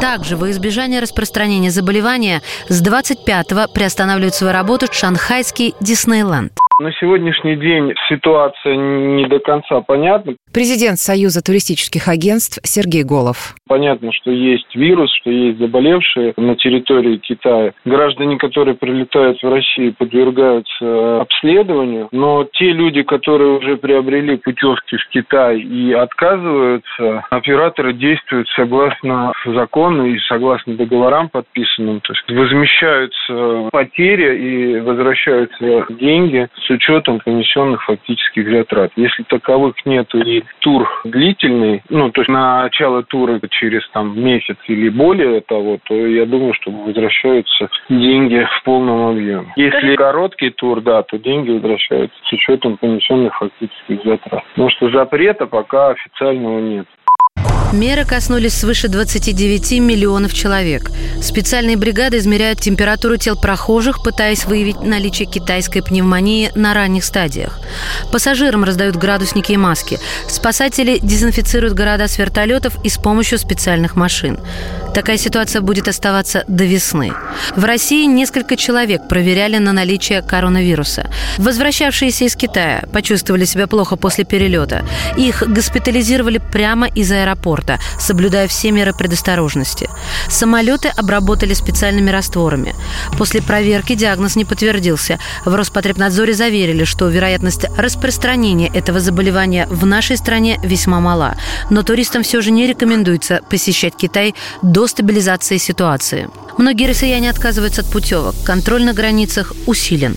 Также 0.00 0.36
во 0.36 0.50
избежание 0.50 1.00
распространения 1.00 1.70
заболевания 1.70 2.42
с 2.68 2.82
25-го 2.82 3.68
приостанавливает 3.72 4.34
свою 4.34 4.52
работу 4.52 4.86
шанхайский 4.90 5.74
Диснейленд. 5.80 6.52
На 6.78 6.92
сегодняшний 6.92 7.56
день 7.56 7.94
ситуация 8.06 8.76
не 8.76 9.26
до 9.28 9.38
конца 9.38 9.80
понятна. 9.80 10.34
Президент 10.52 10.98
Союза 10.98 11.42
туристических 11.42 12.06
агентств 12.06 12.60
Сергей 12.64 13.02
Голов. 13.02 13.54
Понятно, 13.66 14.12
что 14.12 14.30
есть 14.30 14.74
вирус, 14.74 15.10
что 15.22 15.30
есть 15.30 15.58
заболевшие 15.58 16.34
на 16.36 16.54
территории 16.54 17.16
Китая. 17.16 17.72
Граждане, 17.86 18.36
которые 18.36 18.74
прилетают 18.74 19.42
в 19.42 19.48
Россию, 19.48 19.94
подвергаются 19.96 21.22
обследованию, 21.22 22.08
но 22.12 22.44
те 22.52 22.72
люди, 22.72 23.02
которые 23.04 23.52
уже 23.56 23.78
приобрели 23.78 24.36
путевки 24.36 24.98
в 24.98 25.08
Китай 25.08 25.58
и 25.58 25.94
отказываются, 25.94 27.24
операторы 27.30 27.94
действуют 27.94 28.48
согласно 28.50 29.32
закону 29.46 30.04
и 30.04 30.18
согласно 30.28 30.76
договорам 30.76 31.30
подписанным. 31.30 32.02
То 32.02 32.12
есть 32.12 32.30
возмещаются 32.30 33.70
потери 33.72 34.76
и 34.76 34.80
возвращаются 34.80 35.86
деньги 35.88 36.48
с 36.66 36.70
учетом 36.70 37.20
понесенных 37.20 37.82
фактических 37.84 38.50
затрат. 38.50 38.92
Если 38.96 39.22
таковых 39.24 39.74
нет 39.84 40.12
и 40.14 40.44
тур 40.60 40.88
длительный, 41.04 41.82
ну, 41.88 42.10
то 42.10 42.20
есть 42.22 42.28
на 42.28 42.62
начало 42.62 43.02
тура 43.02 43.40
через 43.50 43.88
там 43.90 44.18
месяц 44.20 44.56
или 44.66 44.88
более 44.88 45.40
того, 45.40 45.78
то 45.84 45.94
я 45.94 46.26
думаю, 46.26 46.54
что 46.54 46.70
возвращаются 46.70 47.68
деньги 47.88 48.46
в 48.58 48.64
полном 48.64 49.10
объеме. 49.10 49.52
Если 49.56 49.96
короткий 49.96 50.50
тур, 50.50 50.80
да, 50.80 51.02
то 51.02 51.18
деньги 51.18 51.50
возвращаются 51.50 52.16
с 52.24 52.32
учетом 52.32 52.76
понесенных 52.76 53.36
фактических 53.36 54.02
затрат. 54.04 54.44
Потому 54.50 54.70
что 54.70 54.90
запрета 54.90 55.46
пока 55.46 55.90
официального 55.90 56.60
нет. 56.60 56.86
Меры 57.72 58.04
коснулись 58.04 58.54
свыше 58.54 58.88
29 58.88 59.80
миллионов 59.80 60.32
человек. 60.32 60.90
Специальные 61.20 61.76
бригады 61.76 62.18
измеряют 62.18 62.60
температуру 62.60 63.16
тел 63.16 63.36
прохожих, 63.36 64.02
пытаясь 64.02 64.44
выявить 64.44 64.80
наличие 64.80 65.26
китайской 65.26 65.80
пневмонии 65.80 66.52
на 66.54 66.74
ранних 66.74 67.04
стадиях. 67.04 67.58
Пассажирам 68.12 68.64
раздают 68.64 68.96
градусники 68.96 69.52
и 69.52 69.56
маски. 69.56 69.98
Спасатели 70.28 70.98
дезинфицируют 71.02 71.74
города 71.74 72.06
с 72.06 72.18
вертолетов 72.18 72.76
и 72.84 72.88
с 72.88 72.98
помощью 72.98 73.38
специальных 73.38 73.96
машин. 73.96 74.38
Такая 74.96 75.18
ситуация 75.18 75.60
будет 75.60 75.88
оставаться 75.88 76.44
до 76.48 76.64
весны. 76.64 77.12
В 77.54 77.64
России 77.64 78.06
несколько 78.06 78.56
человек 78.56 79.08
проверяли 79.08 79.58
на 79.58 79.74
наличие 79.74 80.22
коронавируса. 80.22 81.10
Возвращавшиеся 81.36 82.24
из 82.24 82.34
Китая 82.34 82.84
почувствовали 82.92 83.44
себя 83.44 83.66
плохо 83.66 83.96
после 83.96 84.24
перелета. 84.24 84.86
Их 85.18 85.42
госпитализировали 85.46 86.38
прямо 86.38 86.86
из 86.86 87.12
аэропорта, 87.12 87.55
соблюдая 87.98 88.48
все 88.48 88.70
меры 88.70 88.92
предосторожности. 88.92 89.88
Самолеты 90.28 90.88
обработали 90.88 91.54
специальными 91.54 92.10
растворами. 92.10 92.74
После 93.18 93.42
проверки 93.42 93.94
диагноз 93.94 94.36
не 94.36 94.44
подтвердился. 94.44 95.18
В 95.44 95.54
Роспотребнадзоре 95.54 96.34
заверили, 96.34 96.84
что 96.84 97.08
вероятность 97.08 97.66
распространения 97.76 98.68
этого 98.68 99.00
заболевания 99.00 99.66
в 99.70 99.86
нашей 99.86 100.16
стране 100.16 100.58
весьма 100.62 101.00
мала. 101.00 101.36
Но 101.70 101.82
туристам 101.82 102.22
все 102.22 102.40
же 102.40 102.50
не 102.50 102.66
рекомендуется 102.66 103.40
посещать 103.48 103.94
Китай 103.96 104.34
до 104.62 104.86
стабилизации 104.86 105.58
ситуации. 105.58 106.28
Многие 106.58 106.88
россияне 106.88 107.30
отказываются 107.30 107.82
от 107.82 107.90
путевок. 107.90 108.34
Контроль 108.44 108.84
на 108.84 108.94
границах 108.94 109.52
усилен. 109.66 110.16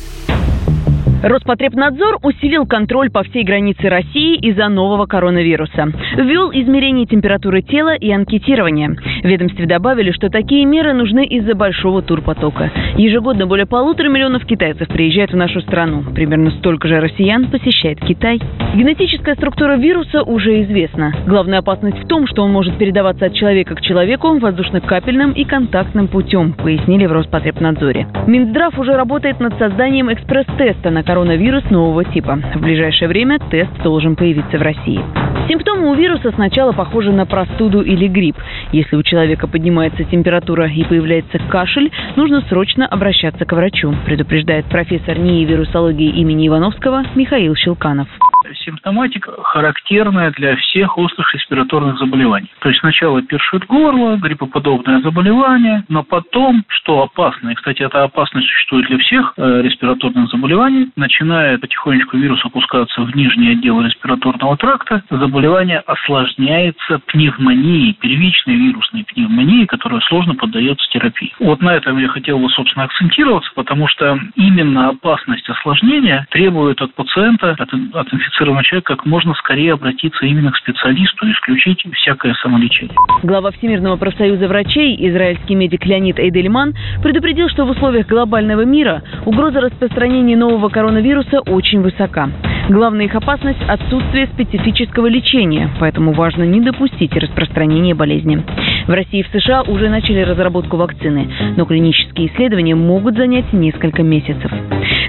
Роспотребнадзор 1.24 2.20
усилил 2.24 2.66
контроль 2.66 3.10
по 3.10 3.24
всей 3.24 3.44
границе 3.44 3.90
России 3.90 4.38
из-за 4.38 4.70
нового 4.70 5.06
коронавируса. 5.06 5.92
Ввел 6.16 6.52
измерение 6.52 7.06
температуры 7.06 7.62
тела 7.62 7.96
и 7.96 8.10
анкетирование. 8.12 8.96
Ведомстве 9.30 9.68
добавили, 9.68 10.12
что 10.12 10.30
такие 10.30 10.66
меры 10.66 10.94
нужны 10.94 11.24
из-за 11.24 11.54
большого 11.54 12.02
турпотока. 12.02 12.72
Ежегодно 12.98 13.46
более 13.46 13.68
полутора 13.68 14.10
миллионов 14.10 14.44
китайцев 14.46 14.88
приезжают 14.88 15.32
в 15.32 15.36
нашу 15.36 15.62
страну. 15.62 16.04
Примерно 16.16 16.50
столько 16.50 16.88
же 16.88 17.00
россиян 17.00 17.46
посещает 17.46 18.00
Китай. 18.00 18.42
Генетическая 18.74 19.36
структура 19.36 19.78
вируса 19.78 20.24
уже 20.24 20.64
известна. 20.64 21.14
Главная 21.28 21.60
опасность 21.60 22.00
в 22.04 22.08
том, 22.08 22.26
что 22.26 22.42
он 22.42 22.52
может 22.52 22.78
передаваться 22.80 23.28
от 23.28 23.36
человека 23.36 23.76
к 23.76 23.82
человеку 23.82 24.40
воздушно-капельным 24.40 25.34
и 25.34 25.44
контактным 25.44 26.08
путем, 26.08 26.54
пояснили 26.54 27.06
в 27.06 27.12
Роспотребнадзоре. 27.12 28.08
Минздрав 28.26 28.80
уже 28.80 28.96
работает 28.96 29.40
над 29.40 29.58
созданием 29.60 30.12
экспресс-теста 30.12 30.90
на 30.90 31.04
коронавирус 31.04 31.70
нового 31.70 32.04
типа. 32.04 32.40
В 32.56 32.62
ближайшее 32.62 33.08
время 33.08 33.38
тест 33.52 33.72
должен 33.84 34.16
появиться 34.16 34.58
в 34.58 34.62
России. 34.64 35.02
Симптомы 35.48 35.90
у 35.90 35.96
вируса 35.96 36.32
сначала 36.32 36.74
похожи 36.74 37.12
на 37.12 37.26
простуду 37.26 37.82
или 37.82 38.08
грипп. 38.08 38.38
Если 38.72 38.96
у 38.96 39.02
человека 39.02 39.19
поднимается 39.48 40.04
температура 40.04 40.68
и 40.68 40.84
появляется 40.84 41.40
кашель, 41.50 41.92
нужно 42.16 42.42
срочно 42.42 42.86
обращаться 42.86 43.46
к 43.46 43.52
врачу, 43.54 43.94
предупреждает 44.06 44.66
профессор 44.66 45.18
НИИ 45.18 45.46
вирусологии 45.46 46.10
имени 46.10 46.48
Ивановского 46.48 47.04
Михаил 47.16 47.56
Щелканов 47.56 48.08
симптоматика 48.56 49.32
характерная 49.44 50.32
для 50.32 50.56
всех 50.58 50.98
острых 50.98 51.34
респираторных 51.34 51.98
заболеваний. 51.98 52.52
То 52.60 52.70
есть 52.70 52.82
сначала 52.82 53.22
першит 53.22 53.66
горло, 53.66 54.18
гриппоподобное 54.18 55.02
заболевание, 55.02 55.84
но 55.90 56.04
потом, 56.04 56.64
что 56.68 57.04
опасно, 57.04 57.50
и, 57.50 57.56
кстати, 57.56 57.82
эта 57.82 58.04
опасность 58.04 58.48
существует 58.48 58.88
для 58.88 58.98
всех 59.00 59.34
э, 59.38 59.62
респираторных 59.62 60.30
заболеваний, 60.30 60.90
начинает 60.96 61.62
потихонечку 61.62 62.18
вирус 62.18 62.44
опускаться 62.44 63.02
в 63.02 63.16
нижний 63.16 63.52
отдел 63.52 63.82
респираторного 63.82 64.58
тракта, 64.58 65.04
заболевание 65.10 65.80
осложняется 65.80 67.00
пневмонией, 67.08 67.94
первичной 67.94 68.56
вирусной 68.56 69.04
пневмонией, 69.06 69.66
которая 69.66 70.02
сложно 70.02 70.36
поддается 70.36 70.88
терапии. 70.90 71.34
Вот 71.40 71.62
на 71.62 71.76
этом 71.76 71.98
я 71.98 72.08
хотел 72.08 72.40
бы, 72.40 72.50
собственно, 72.50 72.86
акцентироваться, 72.86 73.52
потому 73.56 73.88
что 73.88 74.20
именно 74.36 74.90
опасность 74.90 75.50
осложнения 75.50 76.28
требует 76.32 76.82
от 76.82 76.94
пациента, 76.94 77.52
от, 77.52 77.74
от 77.94 78.14
инфицированного 78.14 78.39
человека 78.64 78.96
как 78.96 79.06
можно 79.06 79.34
скорее 79.36 79.74
обратиться 79.74 80.26
именно 80.26 80.52
к 80.52 80.58
специалисту 80.58 81.28
и 81.28 81.32
исключить 81.32 81.84
всякое 81.96 82.34
самолечение. 82.36 82.96
Глава 83.24 83.52
Всемирного 83.52 83.98
профсоюза 83.98 84.48
врачей, 84.48 84.96
израильский 85.10 85.56
медик 85.56 85.86
Леонид 85.86 86.20
Эйдельман, 86.20 86.74
предупредил, 87.04 87.50
что 87.50 87.66
в 87.66 87.72
условиях 87.72 88.08
глобального 88.08 88.66
мира 88.66 89.04
угроза 89.26 89.62
распространения 89.62 90.38
нового 90.38 90.70
коронавируса 90.70 91.40
очень 91.42 91.82
высока. 91.82 92.30
Главная 92.70 93.06
их 93.06 93.16
опасность– 93.16 93.60
отсутствие 93.68 94.28
специфического 94.28 95.08
лечения, 95.08 95.72
поэтому 95.80 96.14
важно 96.14 96.44
не 96.44 96.62
допустить 96.62 97.12
распространения 97.16 97.96
болезни. 97.96 98.44
В 98.86 98.92
России 98.92 99.22
и 99.22 99.24
в 99.24 99.28
США 99.28 99.64
уже 99.64 99.90
начали 99.90 100.22
разработку 100.22 100.78
вакцины, 100.78 101.28
но 101.58 101.66
клинические 101.66 102.28
исследования 102.28 102.76
могут 102.76 103.18
занять 103.18 103.52
несколько 103.54 104.04
месяцев. 104.04 104.52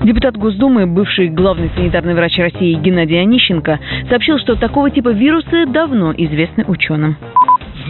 Депутат 0.03 0.39
Госдумы, 0.39 0.87
бывший 0.87 1.29
главный 1.29 1.71
санитарный 1.77 2.15
врач 2.15 2.39
России 2.39 2.81
Геннадий 2.81 3.21
Онищенко, 3.21 3.79
сообщил, 4.09 4.39
что 4.39 4.57
такого 4.57 4.91
типа 4.91 5.11
вирусы 5.11 5.67
давно 5.67 6.15
известны 6.17 6.65
ученым 6.67 7.19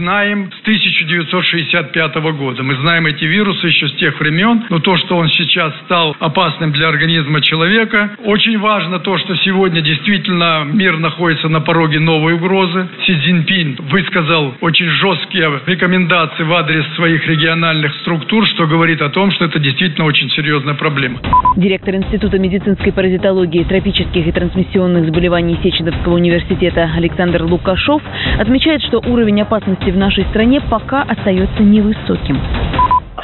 знаем 0.01 0.49
с 0.51 0.61
1965 0.61 2.15
года. 2.33 2.63
Мы 2.63 2.75
знаем 2.81 3.05
эти 3.05 3.23
вирусы 3.23 3.67
еще 3.67 3.87
с 3.87 3.93
тех 3.97 4.19
времен, 4.19 4.63
но 4.69 4.79
то, 4.79 4.97
что 4.97 5.15
он 5.15 5.29
сейчас 5.29 5.73
стал 5.85 6.15
опасным 6.19 6.71
для 6.71 6.87
организма 6.87 7.39
человека, 7.41 8.11
очень 8.23 8.57
важно 8.57 8.97
то, 8.99 9.19
что 9.19 9.35
сегодня 9.35 9.81
действительно 9.81 10.63
мир 10.65 10.97
находится 10.97 11.49
на 11.49 11.61
пороге 11.61 11.99
новой 11.99 12.33
угрозы. 12.33 12.87
Си 13.05 13.13
Цзиньпин 13.13 13.77
высказал 13.91 14.55
очень 14.61 14.87
жесткие 14.87 15.61
рекомендации 15.67 16.43
в 16.43 16.53
адрес 16.53 16.83
своих 16.95 17.27
региональных 17.27 17.93
структур, 18.01 18.47
что 18.47 18.65
говорит 18.65 19.03
о 19.03 19.09
том, 19.09 19.31
что 19.31 19.45
это 19.45 19.59
действительно 19.59 20.05
очень 20.05 20.31
серьезная 20.31 20.73
проблема. 20.73 21.19
Директор 21.57 21.93
Института 21.93 22.39
медицинской 22.39 22.91
паразитологии, 22.91 23.63
тропических 23.65 24.25
и 24.25 24.31
трансмиссионных 24.31 25.05
заболеваний 25.05 25.59
Сеченовского 25.61 26.15
университета 26.15 26.89
Александр 26.95 27.43
Лукашов 27.43 28.01
отмечает, 28.39 28.81
что 28.81 28.97
уровень 28.97 29.41
опасности 29.41 29.90
в 29.91 29.97
нашей 29.97 30.25
стране 30.25 30.61
пока 30.61 31.03
остается 31.03 31.61
невысоким. 31.61 32.39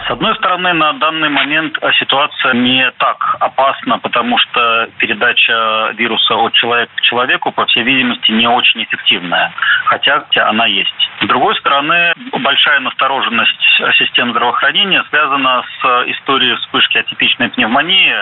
С 0.08 0.12
одной 0.12 0.34
стороны, 0.36 0.72
на 0.72 0.94
данный 0.94 1.28
момент 1.28 1.78
ситуация 2.00 2.54
не 2.54 2.90
так 2.92 3.36
опасна, 3.42 4.00
потому 4.00 4.38
что 4.38 4.88
передача 5.00 5.92
вируса 5.98 6.34
от 6.36 6.54
человека 6.54 6.94
к 6.96 7.02
человеку, 7.02 7.52
по 7.52 7.66
всей 7.66 7.84
видимости, 7.84 8.32
не 8.32 8.48
очень 8.48 8.84
эффективная, 8.84 9.52
хотя 9.86 10.24
она 10.48 10.66
есть. 10.66 11.10
С 11.22 11.28
другой 11.28 11.56
стороны, 11.58 12.14
большая 12.32 12.80
настороженность 12.80 13.60
систем 13.98 14.32
здравоохранения 14.32 15.04
связана 15.10 15.64
с 15.64 15.86
историей 16.12 16.56
вспышки 16.56 17.00
атипичной 17.00 17.50
пневмонии 17.50 18.14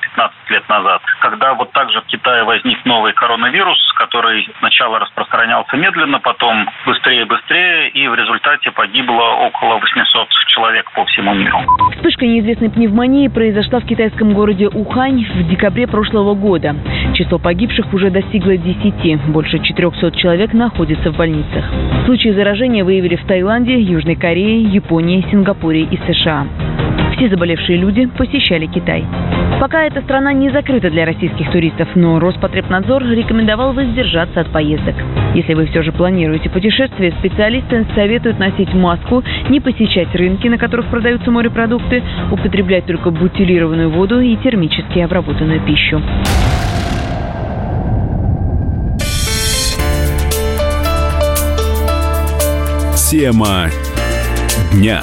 15 0.00 0.36
э, 0.48 0.52
лет 0.52 0.68
назад, 0.68 1.02
когда 1.20 1.54
вот 1.54 1.72
также 1.72 2.00
в 2.02 2.06
Китае 2.06 2.44
возник 2.44 2.84
новый 2.84 3.14
коронавирус, 3.14 3.78
который 3.94 4.48
сначала 4.60 5.00
распространялся 5.00 5.76
медленно, 5.76 6.20
потом 6.20 6.70
быстрее 6.86 7.22
и 7.22 7.24
быстрее, 7.24 7.88
и 7.88 8.06
в 8.06 8.14
результате 8.14 8.70
погибло 8.70 9.22
около 9.22 9.78
800 9.78 10.28
человек 10.48 10.90
по 10.92 11.04
всему 11.06 11.31
миру. 11.34 11.58
Вспышка 11.96 12.26
неизвестной 12.26 12.70
пневмонии 12.70 13.28
произошла 13.28 13.80
в 13.80 13.84
китайском 13.84 14.34
городе 14.34 14.68
Ухань 14.68 15.24
в 15.24 15.48
декабре 15.48 15.86
прошлого 15.86 16.34
года. 16.34 16.74
Число 17.14 17.38
погибших 17.38 17.92
уже 17.92 18.10
достигло 18.10 18.56
10. 18.56 19.26
Больше 19.28 19.58
400 19.58 20.10
человек 20.12 20.52
находятся 20.52 21.12
в 21.12 21.16
больницах. 21.16 21.64
Случаи 22.06 22.30
заражения 22.30 22.84
выявили 22.84 23.16
в 23.16 23.24
Таиланде, 23.24 23.80
Южной 23.80 24.16
Корее, 24.16 24.62
Японии, 24.62 25.24
Сингапуре 25.30 25.82
и 25.82 25.98
США. 26.12 26.46
Все 27.22 27.28
заболевшие 27.28 27.78
люди 27.78 28.06
посещали 28.06 28.66
Китай. 28.66 29.04
Пока 29.60 29.84
эта 29.84 30.02
страна 30.02 30.32
не 30.32 30.50
закрыта 30.50 30.90
для 30.90 31.04
российских 31.04 31.52
туристов, 31.52 31.86
но 31.94 32.18
Роспотребнадзор 32.18 33.04
рекомендовал 33.04 33.72
воздержаться 33.74 34.40
от 34.40 34.50
поездок. 34.50 34.96
Если 35.32 35.54
вы 35.54 35.66
все 35.66 35.82
же 35.82 35.92
планируете 35.92 36.50
путешествие, 36.50 37.12
специалисты 37.20 37.86
советуют 37.94 38.40
носить 38.40 38.74
маску, 38.74 39.22
не 39.50 39.60
посещать 39.60 40.12
рынки, 40.16 40.48
на 40.48 40.58
которых 40.58 40.86
продаются 40.86 41.30
морепродукты, 41.30 42.02
употреблять 42.32 42.86
только 42.86 43.12
бутилированную 43.12 43.88
воду 43.88 44.18
и 44.18 44.34
термически 44.34 44.98
обработанную 44.98 45.60
пищу. 45.60 46.02
Тема 53.08 53.68
дня. 54.72 55.02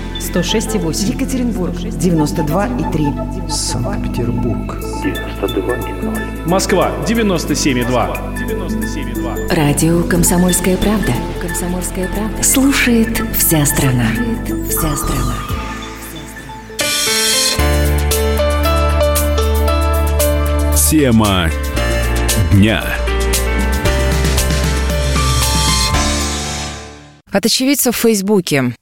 106,8. 0.21 1.13
Екатеринбург, 1.13 1.73
92,3. 1.73 3.49
Санкт-Петербург, 3.49 4.77
92,0. 5.03 6.47
Москва, 6.47 6.91
97,2. 7.07 8.35
97,2. 8.35 9.55
Радио 9.55 10.03
«Комсомольская 10.03 10.77
правда». 10.77 11.13
«Комсомольская 11.41 12.07
правда». 12.07 12.43
Слушает 12.43 13.21
вся 13.35 13.65
страна. 13.65 14.07
Слушает 14.45 14.67
вся 14.69 14.95
страна. 14.95 15.35
Тема 20.89 21.49
дня. 22.51 22.83
От 27.31 27.45
очевидцев 27.45 27.95
в 27.95 27.99
Фейсбуке. 27.99 28.75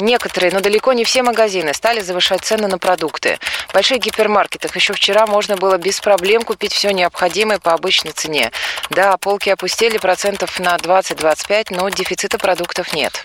Некоторые, 0.00 0.52
но 0.52 0.60
далеко 0.60 0.92
не 0.92 1.04
все 1.04 1.22
магазины 1.22 1.74
стали 1.74 2.00
завышать 2.00 2.42
цены 2.42 2.68
на 2.68 2.78
продукты. 2.78 3.38
В 3.68 3.74
больших 3.74 3.98
гипермаркетах 3.98 4.74
еще 4.74 4.92
вчера 4.92 5.26
можно 5.26 5.56
было 5.56 5.76
без 5.76 6.00
проблем 6.00 6.42
купить 6.42 6.72
все 6.72 6.90
необходимое 6.90 7.58
по 7.58 7.72
обычной 7.72 8.12
цене. 8.12 8.50
Да, 8.90 9.16
полки 9.18 9.50
опустили 9.50 9.98
процентов 9.98 10.58
на 10.58 10.76
20-25, 10.76 11.76
но 11.76 11.88
дефицита 11.88 12.38
продуктов 12.38 12.92
нет. 12.94 13.24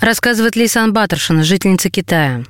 Рассказывает 0.00 0.56
Лейсан 0.56 0.92
Баттершина, 0.92 1.42
жительница 1.42 1.90
Китая. 1.90 2.44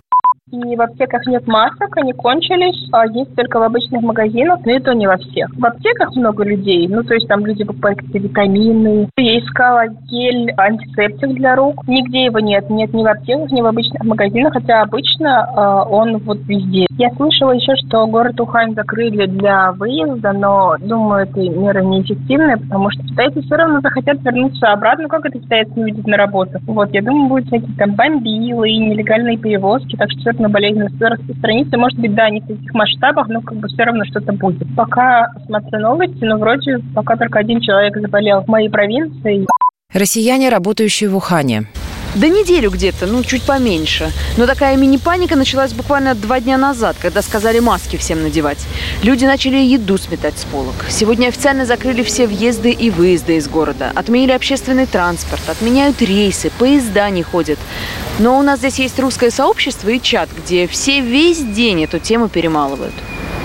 И 0.52 0.76
в 0.76 0.80
аптеках 0.80 1.26
нет 1.26 1.44
масок, 1.48 1.96
они 1.96 2.12
кончились, 2.12 2.88
а 2.92 3.04
есть 3.08 3.34
только 3.34 3.58
в 3.58 3.64
обычных 3.64 4.00
магазинах, 4.02 4.60
но 4.64 4.76
это 4.76 4.94
не 4.94 5.08
во 5.08 5.16
всех. 5.16 5.50
В 5.52 5.66
аптеках 5.66 6.14
много 6.14 6.44
людей, 6.44 6.86
ну, 6.86 7.02
то 7.02 7.14
есть 7.14 7.26
там 7.26 7.44
люди 7.44 7.64
покупают 7.64 7.98
какие-то 7.98 8.28
витамины. 8.28 9.08
Я 9.16 9.40
искала 9.40 9.88
гель, 10.08 10.52
антисептик 10.56 11.34
для 11.34 11.56
рук. 11.56 11.82
Нигде 11.88 12.26
его 12.26 12.38
нет. 12.38 12.70
Нет 12.70 12.94
ни 12.94 13.02
в 13.02 13.08
аптеках, 13.08 13.50
ни 13.50 13.60
в 13.60 13.66
обычных 13.66 14.04
магазинах, 14.04 14.52
хотя 14.52 14.82
обычно 14.82 15.48
э, 15.50 15.90
он 15.90 16.18
вот 16.18 16.38
везде. 16.46 16.86
Я 16.96 17.10
слышала 17.16 17.50
еще, 17.50 17.74
что 17.84 18.06
город 18.06 18.40
Ухань 18.40 18.76
закрыли 18.76 19.26
для 19.26 19.72
выезда, 19.72 20.32
но 20.32 20.76
думаю, 20.78 21.26
эти 21.26 21.48
меры 21.48 21.84
неэффективные, 21.84 22.58
потому 22.58 22.92
что 22.92 23.02
китайцы 23.02 23.42
все 23.42 23.56
равно 23.56 23.80
захотят 23.80 24.22
вернуться 24.22 24.70
обратно. 24.70 25.08
Как 25.08 25.26
это 25.26 25.40
китайцы 25.40 25.72
не 25.74 25.86
видят 25.86 26.06
на 26.06 26.16
работу? 26.16 26.60
Вот, 26.68 26.92
я 26.92 27.02
думаю, 27.02 27.28
будут 27.28 27.48
всякие 27.48 27.76
там 27.76 27.96
бомбилы 27.96 28.70
и 28.70 28.78
нелегальные 28.78 29.38
перевозки, 29.38 29.96
так 29.96 30.08
что 30.12 30.35
на 30.38 30.48
болезнь 30.48 30.80
распространится. 31.00 31.78
Может 31.78 31.98
быть, 31.98 32.14
да, 32.14 32.30
не 32.30 32.40
в 32.40 32.46
таких 32.46 32.72
масштабах, 32.74 33.28
но 33.28 33.40
как 33.40 33.58
бы 33.58 33.68
все 33.68 33.84
равно 33.84 34.04
что-то 34.04 34.32
будет. 34.32 34.66
Пока 34.76 35.28
смотрю 35.46 35.80
новости, 35.80 36.24
но 36.24 36.38
вроде 36.38 36.78
пока 36.94 37.16
только 37.16 37.38
один 37.38 37.60
человек 37.60 37.96
заболел 37.96 38.42
в 38.42 38.48
моей 38.48 38.68
провинции. 38.68 39.46
Россияне, 39.92 40.48
работающие 40.48 41.08
в 41.08 41.16
Ухане. 41.16 41.66
Да 42.16 42.28
неделю 42.28 42.70
где-то, 42.70 43.06
ну, 43.06 43.22
чуть 43.22 43.42
поменьше. 43.42 44.10
Но 44.38 44.46
такая 44.46 44.74
мини-паника 44.76 45.36
началась 45.36 45.74
буквально 45.74 46.14
два 46.14 46.40
дня 46.40 46.56
назад, 46.56 46.96
когда 46.98 47.20
сказали 47.20 47.58
маски 47.58 47.98
всем 47.98 48.22
надевать. 48.22 48.66
Люди 49.02 49.26
начали 49.26 49.58
еду 49.58 49.98
сметать 49.98 50.38
с 50.38 50.46
полок. 50.46 50.74
Сегодня 50.88 51.28
официально 51.28 51.66
закрыли 51.66 52.02
все 52.02 52.26
въезды 52.26 52.70
и 52.70 52.88
выезды 52.88 53.36
из 53.36 53.48
города. 53.48 53.92
Отменили 53.94 54.32
общественный 54.32 54.86
транспорт, 54.86 55.42
отменяют 55.46 56.00
рейсы, 56.00 56.50
поезда 56.58 57.10
не 57.10 57.22
ходят. 57.22 57.58
Но 58.18 58.38
у 58.38 58.42
нас 58.42 58.60
здесь 58.60 58.78
есть 58.78 58.98
русское 58.98 59.30
сообщество 59.30 59.90
и 59.90 60.00
чат, 60.00 60.30
где 60.34 60.66
все 60.66 61.02
весь 61.02 61.40
день 61.40 61.84
эту 61.84 61.98
тему 61.98 62.30
перемалывают 62.30 62.94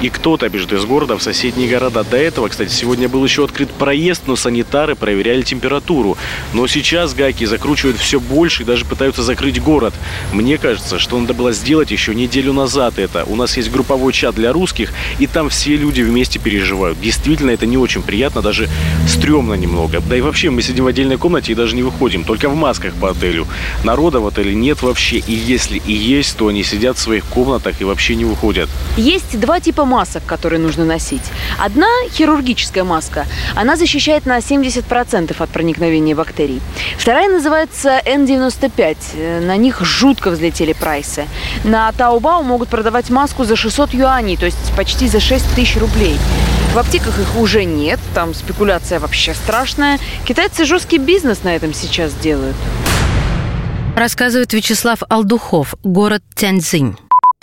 и 0.01 0.09
кто-то 0.09 0.49
бежит 0.49 0.73
из 0.73 0.83
города 0.85 1.17
в 1.17 1.23
соседние 1.23 1.69
города. 1.69 2.03
До 2.03 2.17
этого, 2.17 2.47
кстати, 2.47 2.71
сегодня 2.71 3.07
был 3.07 3.23
еще 3.23 3.45
открыт 3.45 3.69
проезд, 3.69 4.23
но 4.25 4.35
санитары 4.35 4.95
проверяли 4.95 5.43
температуру. 5.43 6.17
Но 6.53 6.67
сейчас 6.67 7.13
гайки 7.13 7.45
закручивают 7.45 7.97
все 7.97 8.19
больше 8.19 8.63
и 8.63 8.65
даже 8.65 8.85
пытаются 8.85 9.23
закрыть 9.23 9.61
город. 9.61 9.93
Мне 10.33 10.57
кажется, 10.57 10.99
что 10.99 11.19
надо 11.19 11.33
было 11.33 11.51
сделать 11.51 11.91
еще 11.91 12.15
неделю 12.15 12.53
назад 12.53 12.97
это. 12.97 13.25
У 13.25 13.35
нас 13.35 13.57
есть 13.57 13.71
групповой 13.71 14.13
чат 14.13 14.35
для 14.35 14.51
русских, 14.51 14.91
и 15.19 15.27
там 15.27 15.49
все 15.49 15.75
люди 15.75 16.01
вместе 16.01 16.39
переживают. 16.39 16.99
Действительно, 16.99 17.51
это 17.51 17.65
не 17.65 17.77
очень 17.77 18.01
приятно, 18.01 18.41
даже 18.41 18.69
стрёмно 19.07 19.53
немного. 19.53 20.01
Да 20.09 20.17
и 20.17 20.21
вообще, 20.21 20.49
мы 20.49 20.61
сидим 20.61 20.85
в 20.85 20.87
отдельной 20.87 21.17
комнате 21.17 21.51
и 21.51 21.55
даже 21.55 21.75
не 21.75 21.83
выходим, 21.83 22.23
только 22.23 22.49
в 22.49 22.55
масках 22.55 22.93
по 22.95 23.11
отелю. 23.11 23.47
Народа 23.83 24.19
в 24.19 24.27
отеле 24.27 24.55
нет 24.55 24.81
вообще, 24.81 25.17
и 25.17 25.33
если 25.33 25.81
и 25.85 25.93
есть, 25.93 26.37
то 26.37 26.47
они 26.47 26.63
сидят 26.63 26.97
в 26.97 26.99
своих 26.99 27.25
комнатах 27.25 27.81
и 27.81 27.83
вообще 27.83 28.15
не 28.15 28.25
выходят. 28.25 28.69
Есть 28.97 29.39
два 29.39 29.59
типа 29.59 29.85
масок, 29.91 30.23
которые 30.25 30.59
нужно 30.59 30.85
носить. 30.85 31.23
Одна 31.59 31.87
хирургическая 32.11 32.83
маска, 32.83 33.25
она 33.55 33.75
защищает 33.75 34.25
на 34.25 34.37
70% 34.37 35.35
от 35.37 35.49
проникновения 35.49 36.15
бактерий. 36.15 36.61
Вторая 36.97 37.29
называется 37.29 38.01
N95. 38.05 39.41
На 39.45 39.57
них 39.57 39.81
жутко 39.81 40.31
взлетели 40.31 40.73
прайсы. 40.73 41.25
На 41.65 41.91
Таобао 41.91 42.41
могут 42.43 42.69
продавать 42.69 43.09
маску 43.09 43.43
за 43.43 43.55
600 43.55 43.93
юаней, 43.93 44.37
то 44.37 44.45
есть 44.45 44.75
почти 44.77 45.07
за 45.07 45.19
6 45.19 45.55
тысяч 45.55 45.77
рублей. 45.77 46.17
В 46.73 46.77
аптеках 46.77 47.19
их 47.19 47.35
уже 47.35 47.65
нет, 47.65 47.99
там 48.13 48.33
спекуляция 48.33 48.99
вообще 48.99 49.33
страшная. 49.33 49.99
Китайцы 50.25 50.63
жесткий 50.63 50.99
бизнес 50.99 51.43
на 51.43 51.53
этом 51.53 51.73
сейчас 51.73 52.13
делают. 52.13 52.55
Рассказывает 53.95 54.53
Вячеслав 54.53 54.99
Алдухов, 55.09 55.75
город 55.83 56.23
Тяньцзинь. 56.33 56.95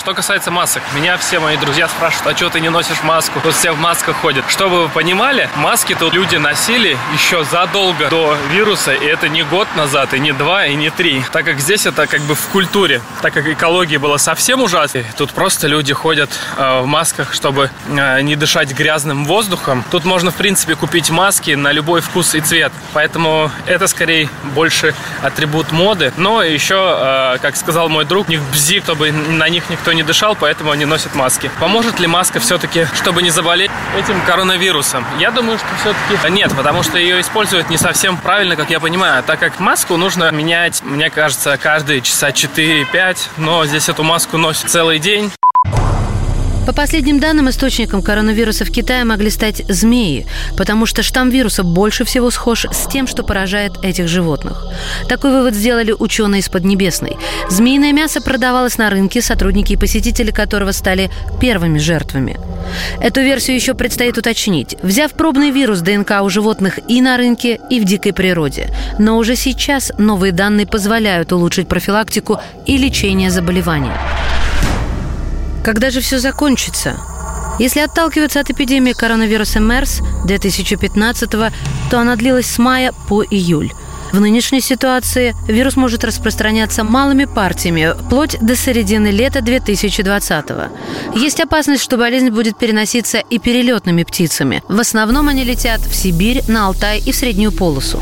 Что 0.09 0.15
касается 0.15 0.51
масок, 0.51 0.83
меня 0.95 1.19
все 1.19 1.39
мои 1.39 1.59
друзья 1.59 1.87
спрашивают, 1.87 2.35
а 2.35 2.35
что 2.35 2.49
ты 2.49 2.61
не 2.61 2.71
носишь 2.71 3.03
маску? 3.03 3.41
Тут 3.43 3.53
все 3.53 3.73
в 3.73 3.79
масках 3.79 4.17
ходят. 4.17 4.43
Чтобы 4.49 4.85
вы 4.85 4.89
понимали, 4.89 5.51
маски 5.57 5.95
тут 5.95 6.15
люди 6.15 6.37
носили 6.37 6.97
еще 7.13 7.45
задолго 7.45 8.09
до 8.09 8.35
вируса, 8.51 8.95
и 8.95 9.05
это 9.05 9.29
не 9.29 9.43
год 9.43 9.69
назад, 9.77 10.15
и 10.15 10.19
не 10.19 10.33
два, 10.33 10.65
и 10.65 10.77
не 10.77 10.89
три. 10.89 11.23
Так 11.31 11.45
как 11.45 11.61
здесь 11.61 11.85
это 11.85 12.07
как 12.07 12.23
бы 12.23 12.35
в 12.35 12.49
культуре, 12.49 13.03
так 13.21 13.35
как 13.35 13.47
экология 13.49 13.99
была 13.99 14.17
совсем 14.17 14.63
ужасной, 14.63 15.05
тут 15.19 15.33
просто 15.33 15.67
люди 15.67 15.93
ходят 15.93 16.31
э, 16.57 16.81
в 16.81 16.87
масках, 16.87 17.35
чтобы 17.35 17.71
э, 17.87 18.23
не 18.23 18.35
дышать 18.35 18.73
грязным 18.73 19.27
воздухом. 19.27 19.85
Тут 19.91 20.07
можно, 20.07 20.31
в 20.31 20.37
принципе, 20.37 20.75
купить 20.75 21.11
маски 21.11 21.51
на 21.51 21.71
любой 21.71 22.01
вкус 22.01 22.35
и 22.35 22.41
цвет. 22.41 22.73
Поэтому 22.95 23.51
это 23.67 23.87
скорее 23.87 24.31
больше 24.55 24.95
атрибут 25.21 25.71
моды. 25.71 26.15
Но 26.17 26.43
еще, 26.43 26.97
э, 26.99 27.39
как 27.43 27.57
сказал 27.57 27.91
мой 27.91 28.07
друг, 28.07 28.29
не 28.29 28.39
бзи, 28.39 28.81
чтобы 28.81 29.13
на 29.13 29.51
них 29.51 29.69
никто 29.69 29.89
никто 29.89 29.98
не 29.99 30.05
дышал, 30.05 30.37
поэтому 30.37 30.71
они 30.71 30.85
носят 30.85 31.17
маски. 31.17 31.51
Поможет 31.59 31.99
ли 31.99 32.07
маска 32.07 32.39
все-таки, 32.39 32.87
чтобы 32.95 33.21
не 33.21 33.31
заболеть 33.31 33.71
этим 33.99 34.21
коронавирусом? 34.23 35.05
Я 35.19 35.33
думаю, 35.33 35.59
что 35.59 35.67
все-таки 35.81 36.33
нет, 36.33 36.55
потому 36.57 36.85
что 36.85 36.99
ее 36.99 37.21
используют 37.21 37.69
не 37.69 37.77
совсем 37.77 38.17
правильно, 38.17 38.55
как 38.55 38.71
я 38.71 38.79
понимаю, 38.79 39.25
так 39.25 39.41
как 39.41 39.59
маску 39.59 39.97
нужно 39.97 40.31
менять, 40.31 40.83
мне 40.85 41.11
кажется, 41.11 41.59
каждые 41.61 42.01
часа 42.01 42.31
4-5, 42.31 43.19
но 43.39 43.67
здесь 43.67 43.89
эту 43.89 44.05
маску 44.05 44.37
носят 44.37 44.71
целый 44.71 45.01
день. 45.01 45.33
По 46.69 46.75
последним 46.75 47.19
данным, 47.19 47.49
источником 47.49 48.03
коронавируса 48.03 48.67
в 48.67 48.71
Китае 48.71 49.03
могли 49.05 49.31
стать 49.31 49.63
змеи, 49.71 50.27
потому 50.55 50.85
что 50.85 51.03
штамм 51.03 51.31
вируса 51.31 51.63
больше 51.63 52.05
всего 52.05 52.31
схож 52.31 52.67
с 52.67 52.87
тем, 52.93 53.07
что 53.07 53.23
поражает 53.23 53.83
этих 53.83 54.07
животных. 54.07 54.67
Такой 55.09 55.31
вывод 55.31 55.55
сделали 55.55 55.93
ученые 55.99 56.41
из 56.41 56.51
Поднебесной. 56.51 57.17
Змеиное 57.49 57.95
мясо 57.95 58.21
продавалось 58.21 58.77
на 58.77 58.91
рынке, 58.91 59.23
сотрудники 59.23 59.73
и 59.73 59.77
посетители 59.79 60.31
которого 60.31 60.73
стали 60.73 61.11
первыми 61.41 61.79
жертвами. 61.79 62.39
Эту 63.01 63.23
версию 63.23 63.57
еще 63.57 63.73
предстоит 63.73 64.19
уточнить, 64.19 64.77
взяв 64.83 65.13
пробный 65.13 65.51
вирус 65.51 65.81
ДНК 65.81 66.21
у 66.23 66.29
животных 66.29 66.81
и 66.87 67.01
на 67.01 67.17
рынке, 67.17 67.61
и 67.71 67.81
в 67.81 67.85
дикой 67.85 68.13
природе. 68.13 68.69
Но 68.99 69.17
уже 69.17 69.37
сейчас 69.37 69.91
новые 69.97 70.33
данные 70.33 70.67
позволяют 70.67 71.33
улучшить 71.33 71.67
профилактику 71.67 72.39
и 72.67 72.77
лечение 72.77 73.31
заболевания. 73.31 73.97
Когда 75.69 75.91
же 75.91 76.01
все 76.01 76.19
закончится? 76.19 76.97
Если 77.59 77.81
отталкиваться 77.81 78.41
от 78.41 78.49
эпидемии 78.49 78.95
коронавируса 78.95 79.61
МЕРС 79.61 80.01
2015 80.25 81.31
то 81.31 81.51
она 82.01 82.17
длилась 82.17 82.47
с 82.47 82.57
мая 82.57 82.95
по 83.07 83.23
июль. 83.23 83.75
В 84.11 84.19
нынешней 84.19 84.63
ситуации 84.63 85.37
вирус 85.47 85.77
может 85.77 86.05
распространяться 86.05 86.85
малыми 86.85 87.27
партиями 87.27 87.95
вплоть 88.03 88.39
до 88.41 88.57
середины 88.57 89.09
лета 89.09 89.43
2020 89.43 90.47
-го. 90.47 90.71
Есть 91.15 91.39
опасность, 91.39 91.83
что 91.83 91.99
болезнь 91.99 92.31
будет 92.31 92.57
переноситься 92.57 93.19
и 93.19 93.39
перелетными 93.39 94.05
птицами. 94.05 94.63
В 94.69 94.81
основном 94.81 95.29
они 95.29 95.45
летят 95.45 95.83
в 95.83 95.95
Сибирь, 95.95 96.43
на 96.49 96.69
Алтай 96.69 96.99
и 96.99 97.13
в 97.13 97.15
Среднюю 97.15 97.53
полосу. 97.53 98.01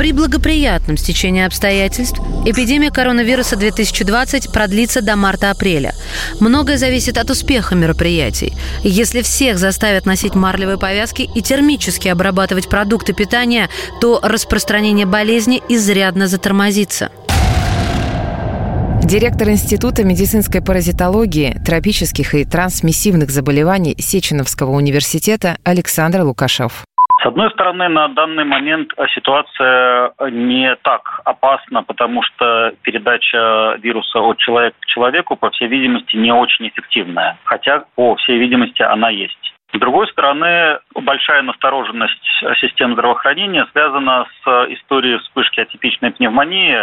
При 0.00 0.12
благоприятном 0.12 0.96
стечении 0.96 1.44
обстоятельств 1.44 2.20
эпидемия 2.46 2.90
коронавируса 2.90 3.56
2020 3.56 4.50
продлится 4.50 5.02
до 5.02 5.14
марта-апреля. 5.14 5.94
Многое 6.40 6.78
зависит 6.78 7.18
от 7.18 7.28
успеха 7.28 7.74
мероприятий. 7.74 8.54
Если 8.82 9.20
всех 9.20 9.58
заставят 9.58 10.06
носить 10.06 10.34
марлевые 10.34 10.78
повязки 10.78 11.28
и 11.34 11.42
термически 11.42 12.08
обрабатывать 12.08 12.70
продукты 12.70 13.12
питания, 13.12 13.68
то 14.00 14.20
распространение 14.22 15.04
болезни 15.04 15.62
изрядно 15.68 16.28
затормозится. 16.28 17.10
Директор 19.04 19.50
Института 19.50 20.02
медицинской 20.02 20.62
паразитологии, 20.62 21.60
тропических 21.66 22.34
и 22.34 22.46
трансмиссивных 22.46 23.30
заболеваний 23.30 23.94
Сеченовского 23.98 24.70
университета 24.70 25.58
Александр 25.62 26.22
Лукашев. 26.22 26.84
С 27.22 27.26
одной 27.26 27.50
стороны, 27.50 27.88
на 27.88 28.08
данный 28.08 28.44
момент 28.44 28.92
ситуация 29.14 30.12
не 30.30 30.74
так 30.76 31.20
опасна, 31.24 31.82
потому 31.82 32.22
что 32.22 32.72
передача 32.82 33.76
вируса 33.82 34.20
от 34.20 34.38
человека 34.38 34.76
к 34.80 34.86
человеку, 34.86 35.36
по 35.36 35.50
всей 35.50 35.68
видимости, 35.68 36.16
не 36.16 36.32
очень 36.32 36.68
эффективная. 36.68 37.36
Хотя, 37.44 37.84
по 37.94 38.14
всей 38.16 38.38
видимости, 38.38 38.80
она 38.82 39.10
есть. 39.10 39.54
С 39.72 39.78
другой 39.78 40.08
стороны, 40.08 40.78
большая 40.94 41.42
настороженность 41.42 42.20
системы 42.60 42.94
здравоохранения 42.94 43.66
связана 43.72 44.26
с 44.42 44.66
историей 44.72 45.18
вспышки 45.18 45.60
атипичной 45.60 46.10
пневмонии 46.10 46.76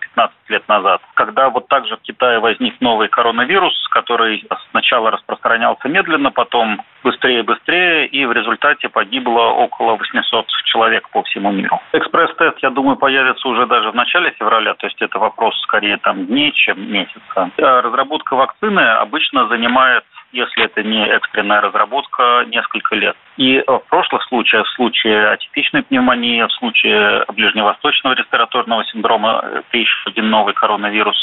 15 0.00 0.36
э, 0.48 0.52
лет 0.52 0.68
назад, 0.68 1.00
когда 1.14 1.50
вот 1.50 1.68
также 1.68 1.96
в 1.96 2.00
Китае 2.00 2.40
возник 2.40 2.80
новый 2.80 3.08
коронавирус, 3.08 3.74
который 3.90 4.44
сначала 4.70 5.10
распространялся 5.12 5.88
медленно, 5.88 6.30
потом 6.30 6.82
быстрее 7.04 7.40
и 7.40 7.42
быстрее, 7.42 8.06
и 8.06 8.24
в 8.24 8.32
результате 8.32 8.88
погибло 8.88 9.42
около 9.42 9.96
800 9.96 10.46
человек 10.64 11.08
по 11.10 11.22
всему 11.22 11.52
миру. 11.52 11.80
Экспресс-тест, 11.92 12.58
я 12.62 12.70
думаю, 12.70 12.96
появится 12.96 13.46
уже 13.48 13.66
даже 13.66 13.90
в 13.90 13.94
начале 13.94 14.32
февраля, 14.38 14.74
то 14.74 14.86
есть 14.86 15.00
это 15.00 15.18
вопрос 15.18 15.58
скорее 15.62 15.98
там 15.98 16.26
дней, 16.26 16.52
чем 16.52 16.90
месяца. 16.90 17.50
Разработка 17.56 18.34
вакцины 18.34 18.80
обычно 18.80 19.46
занимает 19.48 20.04
если 20.32 20.64
это 20.64 20.82
не 20.82 21.06
экстренная 21.06 21.60
разработка, 21.60 22.44
несколько 22.48 22.94
лет. 22.96 23.16
И 23.36 23.62
в 23.66 23.82
прошлых 23.88 24.22
случаях, 24.24 24.66
в 24.66 24.74
случае 24.74 25.28
атипичной 25.28 25.82
пневмонии, 25.82 26.42
в 26.42 26.52
случае 26.52 27.24
ближневосточного 27.28 28.14
респираторного 28.14 28.84
синдрома, 28.86 29.44
это 29.44 29.78
еще 29.78 29.94
один 30.06 30.30
новый 30.30 30.54
коронавирус, 30.54 31.16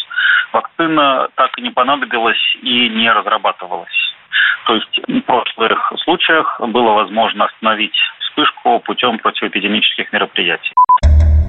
вакцина 0.54 1.30
так 1.36 1.58
и 1.58 1.62
не 1.62 1.72
понадобилась 1.72 2.58
и 2.62 2.89
не 2.89 3.12
разрабатывалась. 3.12 4.15
То 4.65 4.76
есть 4.76 5.00
в 5.08 5.22
прошлых 5.22 5.93
случаях 6.04 6.60
было 6.62 6.91
возможно 6.91 7.45
остановить 7.45 7.98
вспышку 8.19 8.80
путем 8.80 9.17
противоэпидемических 9.17 10.13
мероприятий. 10.13 10.74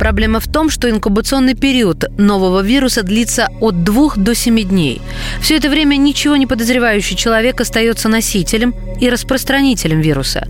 Проблема 0.01 0.41
в 0.41 0.49
том, 0.49 0.71
что 0.71 0.89
инкубационный 0.89 1.55
период 1.55 2.07
нового 2.19 2.63
вируса 2.63 3.03
длится 3.03 3.49
от 3.61 3.85
2 3.85 4.13
до 4.17 4.35
7 4.35 4.63
дней. 4.63 5.03
Все 5.43 5.57
это 5.57 5.69
время 5.69 5.97
ничего 5.97 6.37
не 6.37 6.47
подозревающий 6.47 7.17
человек 7.17 7.61
остается 7.61 8.09
носителем 8.09 8.75
и 8.99 9.11
распространителем 9.11 10.01
вируса. 10.01 10.49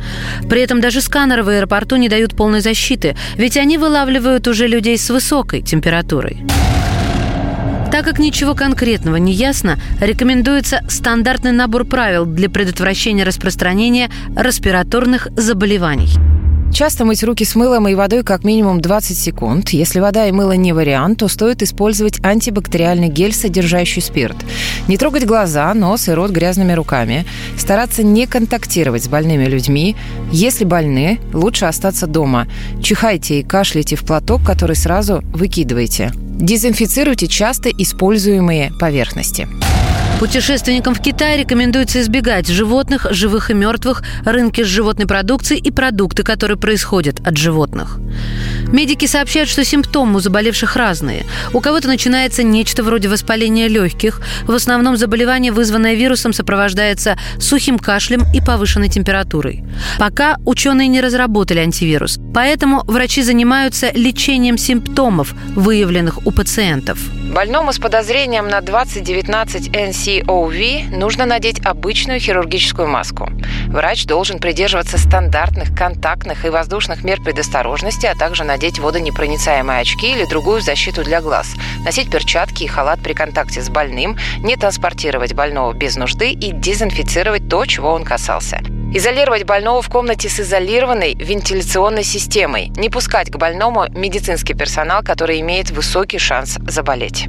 При 0.49 0.61
этом 0.61 0.81
даже 0.81 1.01
сканеры 1.01 1.43
в 1.43 1.49
аэропорту 1.49 1.97
не 1.97 2.09
дают 2.09 2.37
полной 2.37 2.61
защиты, 2.61 3.17
ведь 3.35 3.57
они 3.57 3.77
вылавливают 3.77 4.47
уже 4.47 4.69
людей 4.69 4.97
с 4.97 5.11
высокой 5.11 5.63
температурой. 5.63 6.45
Так 7.91 8.05
как 8.05 8.21
ничего 8.21 8.55
конкретного 8.55 9.17
не 9.17 9.33
ясно, 9.33 9.81
рекомендуется 10.01 10.83
стандартный 10.89 11.51
набор 11.51 11.87
правил 11.87 12.25
для 12.25 12.49
предотвращения 12.49 13.25
распространения 13.25 14.11
респираторных 14.37 15.27
заболеваний. 15.35 16.11
Часто 16.73 17.05
мыть 17.05 17.23
руки 17.23 17.45
с 17.45 17.57
мылом 17.57 17.89
и 17.89 17.95
водой 17.95 18.23
как 18.23 18.45
минимум 18.45 18.81
20 18.81 19.19
секунд. 19.19 19.71
Если 19.71 20.01
вода 20.01 20.27
и 20.27 20.33
мыло 20.33 20.53
не 20.53 20.73
вариант, 20.73 21.19
то 21.19 21.29
стоит 21.29 21.63
использовать 21.63 22.25
антибактериальный 22.25 23.09
гель, 23.09 23.35
содержащий 23.35 24.01
спирт. 24.01 24.37
Не 24.89 24.97
трогать 24.97 25.27
глаза, 25.27 25.75
нос 25.75 26.09
и 26.09 26.13
рот 26.13 26.31
грязными 26.31 26.73
руками. 26.73 27.27
Стараться 27.59 28.03
не 28.03 28.27
контактировать 28.27 29.05
с 29.05 29.09
больными 29.09 29.45
людьми. 29.45 29.97
Если 30.33 30.65
больны, 30.65 31.19
лучше 31.33 31.67
остаться 31.67 32.07
дома. 32.07 32.47
Чихайте 32.83 33.41
и 33.41 33.43
кашляйте 33.43 33.97
в 33.97 34.05
платок, 34.05 34.43
который 34.45 34.77
сразу 34.77 35.23
выкидывайте. 35.35 36.13
Дезинфицируйте 36.15 37.27
часто 37.27 37.69
используемые 37.69 38.73
поверхности. 38.79 39.49
Путешественникам 40.21 40.95
в 40.95 41.01
Китай 41.01 41.39
рекомендуется 41.39 42.03
избегать 42.03 42.47
животных, 42.47 43.07
живых 43.11 43.51
и 43.51 43.55
мертвых, 43.55 44.03
рынки 44.23 44.63
с 44.63 44.67
животной 44.67 45.07
продукцией 45.07 45.63
и 45.63 45.71
продукты, 45.71 46.25
которые 46.25 46.59
происходят 46.59 47.27
от 47.27 47.39
животных. 47.39 47.99
Медики 48.71 49.07
сообщают, 49.07 49.49
что 49.49 49.65
симптомы 49.65 50.17
у 50.17 50.21
заболевших 50.21 50.77
разные. 50.77 51.25
У 51.55 51.61
кого-то 51.61 51.89
начинается 51.89 52.43
нечто 52.43 52.83
вроде 52.83 53.09
воспаления 53.09 53.67
легких. 53.67 54.21
В 54.45 54.53
основном 54.53 54.99
заболевание, 54.99 55.53
вызванное 55.53 55.95
вирусом, 55.95 56.35
сопровождается 56.35 57.19
сухим 57.39 57.79
кашлем 57.79 58.25
и 58.35 58.43
повышенной 58.43 58.91
температурой. 58.91 59.65
Пока 59.99 60.37
ученые 60.45 60.89
не 60.89 61.01
разработали 61.01 61.61
антивирус, 61.61 62.19
поэтому 62.35 62.85
врачи 62.87 63.23
занимаются 63.23 63.91
лечением 63.95 64.59
симптомов, 64.59 65.35
выявленных 65.57 66.27
у 66.27 66.31
пациентов. 66.31 66.99
Больному 67.35 67.73
с 67.73 67.79
подозрением 67.79 68.49
на 68.49 68.61
2019 68.61 69.71
NCOV 70.11 70.97
нужно 70.97 71.27
надеть 71.27 71.65
обычную 71.65 72.21
хирургическую 72.21 72.89
маску. 72.89 73.31
Врач 73.69 74.07
должен 74.07 74.39
придерживаться 74.39 74.99
стандартных 74.99 75.77
контактных 75.77 76.45
и 76.45 76.49
воздушных 76.49 77.05
мер 77.05 77.21
предосторожности, 77.23 78.07
а 78.07 78.17
также 78.17 78.45
надеть 78.45 78.79
водонепроницаемые 78.79 79.81
очки 79.81 80.13
или 80.13 80.25
другую 80.25 80.61
защиту 80.61 81.05
для 81.05 81.21
глаз, 81.21 81.55
носить 81.85 82.11
перчатки 82.11 82.65
и 82.65 82.67
халат 82.67 83.01
при 83.01 83.13
контакте 83.13 83.63
с 83.63 83.69
больным, 83.69 84.17
не 84.39 84.57
транспортировать 84.57 85.35
больного 85.35 85.73
без 85.73 85.97
нужды 85.97 86.33
и 86.33 86.53
дезинфицировать 86.53 87.49
то, 87.49 87.65
чего 87.67 87.93
он 87.93 88.05
касался. 88.05 88.61
Изолировать 88.93 89.45
больного 89.45 89.83
в 89.83 89.89
комнате 89.89 90.29
с 90.29 90.41
изолированной 90.41 91.15
вентиляционной 91.15 92.03
системой. 92.03 92.73
Не 92.77 92.89
пускать 92.89 93.31
к 93.31 93.37
больному 93.37 93.87
медицинский 93.91 94.55
персонал, 94.55 95.05
который 95.05 95.41
имеет 95.41 95.71
высокий 95.71 96.19
шанс 96.19 96.59
заболеть. 96.67 97.29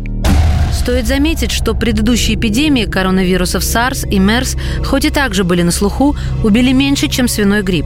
Стоит 0.74 1.08
заметить, 1.08 1.52
что 1.52 1.74
предыдущие 1.74 2.36
эпидемии 2.36 2.86
коронавирусов 2.86 3.64
SARS 3.64 4.08
и 4.10 4.18
MERS, 4.18 4.58
хоть 4.84 5.06
и 5.06 5.10
также 5.10 5.44
были 5.44 5.62
на 5.62 5.72
слуху, 5.72 6.16
убили 6.44 6.72
меньше, 6.72 7.08
чем 7.08 7.28
свиной 7.28 7.62
грипп. 7.62 7.86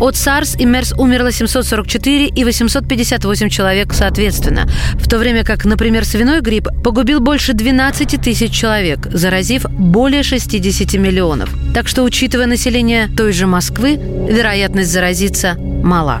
От 0.00 0.14
SARS 0.14 0.58
и 0.58 0.64
MERS 0.64 0.94
умерло 0.98 1.32
744 1.32 2.26
и 2.26 2.44
858 2.44 3.48
человек 3.48 3.94
соответственно, 3.94 4.68
в 4.94 5.08
то 5.08 5.18
время 5.18 5.44
как, 5.44 5.64
например, 5.64 6.04
свиной 6.04 6.40
грипп 6.40 6.68
погубил 6.82 7.20
больше 7.20 7.52
12 7.52 8.20
тысяч 8.20 8.52
человек, 8.52 9.06
заразив 9.10 9.64
более 9.70 10.22
60 10.22 10.94
миллионов. 10.94 11.50
Так 11.74 11.88
что, 11.88 12.02
учитывая 12.02 12.46
население 12.46 13.08
той 13.08 13.32
же 13.32 13.46
Москвы, 13.46 13.96
вероятность 13.96 14.92
заразиться 14.92 15.54
мала. 15.58 16.20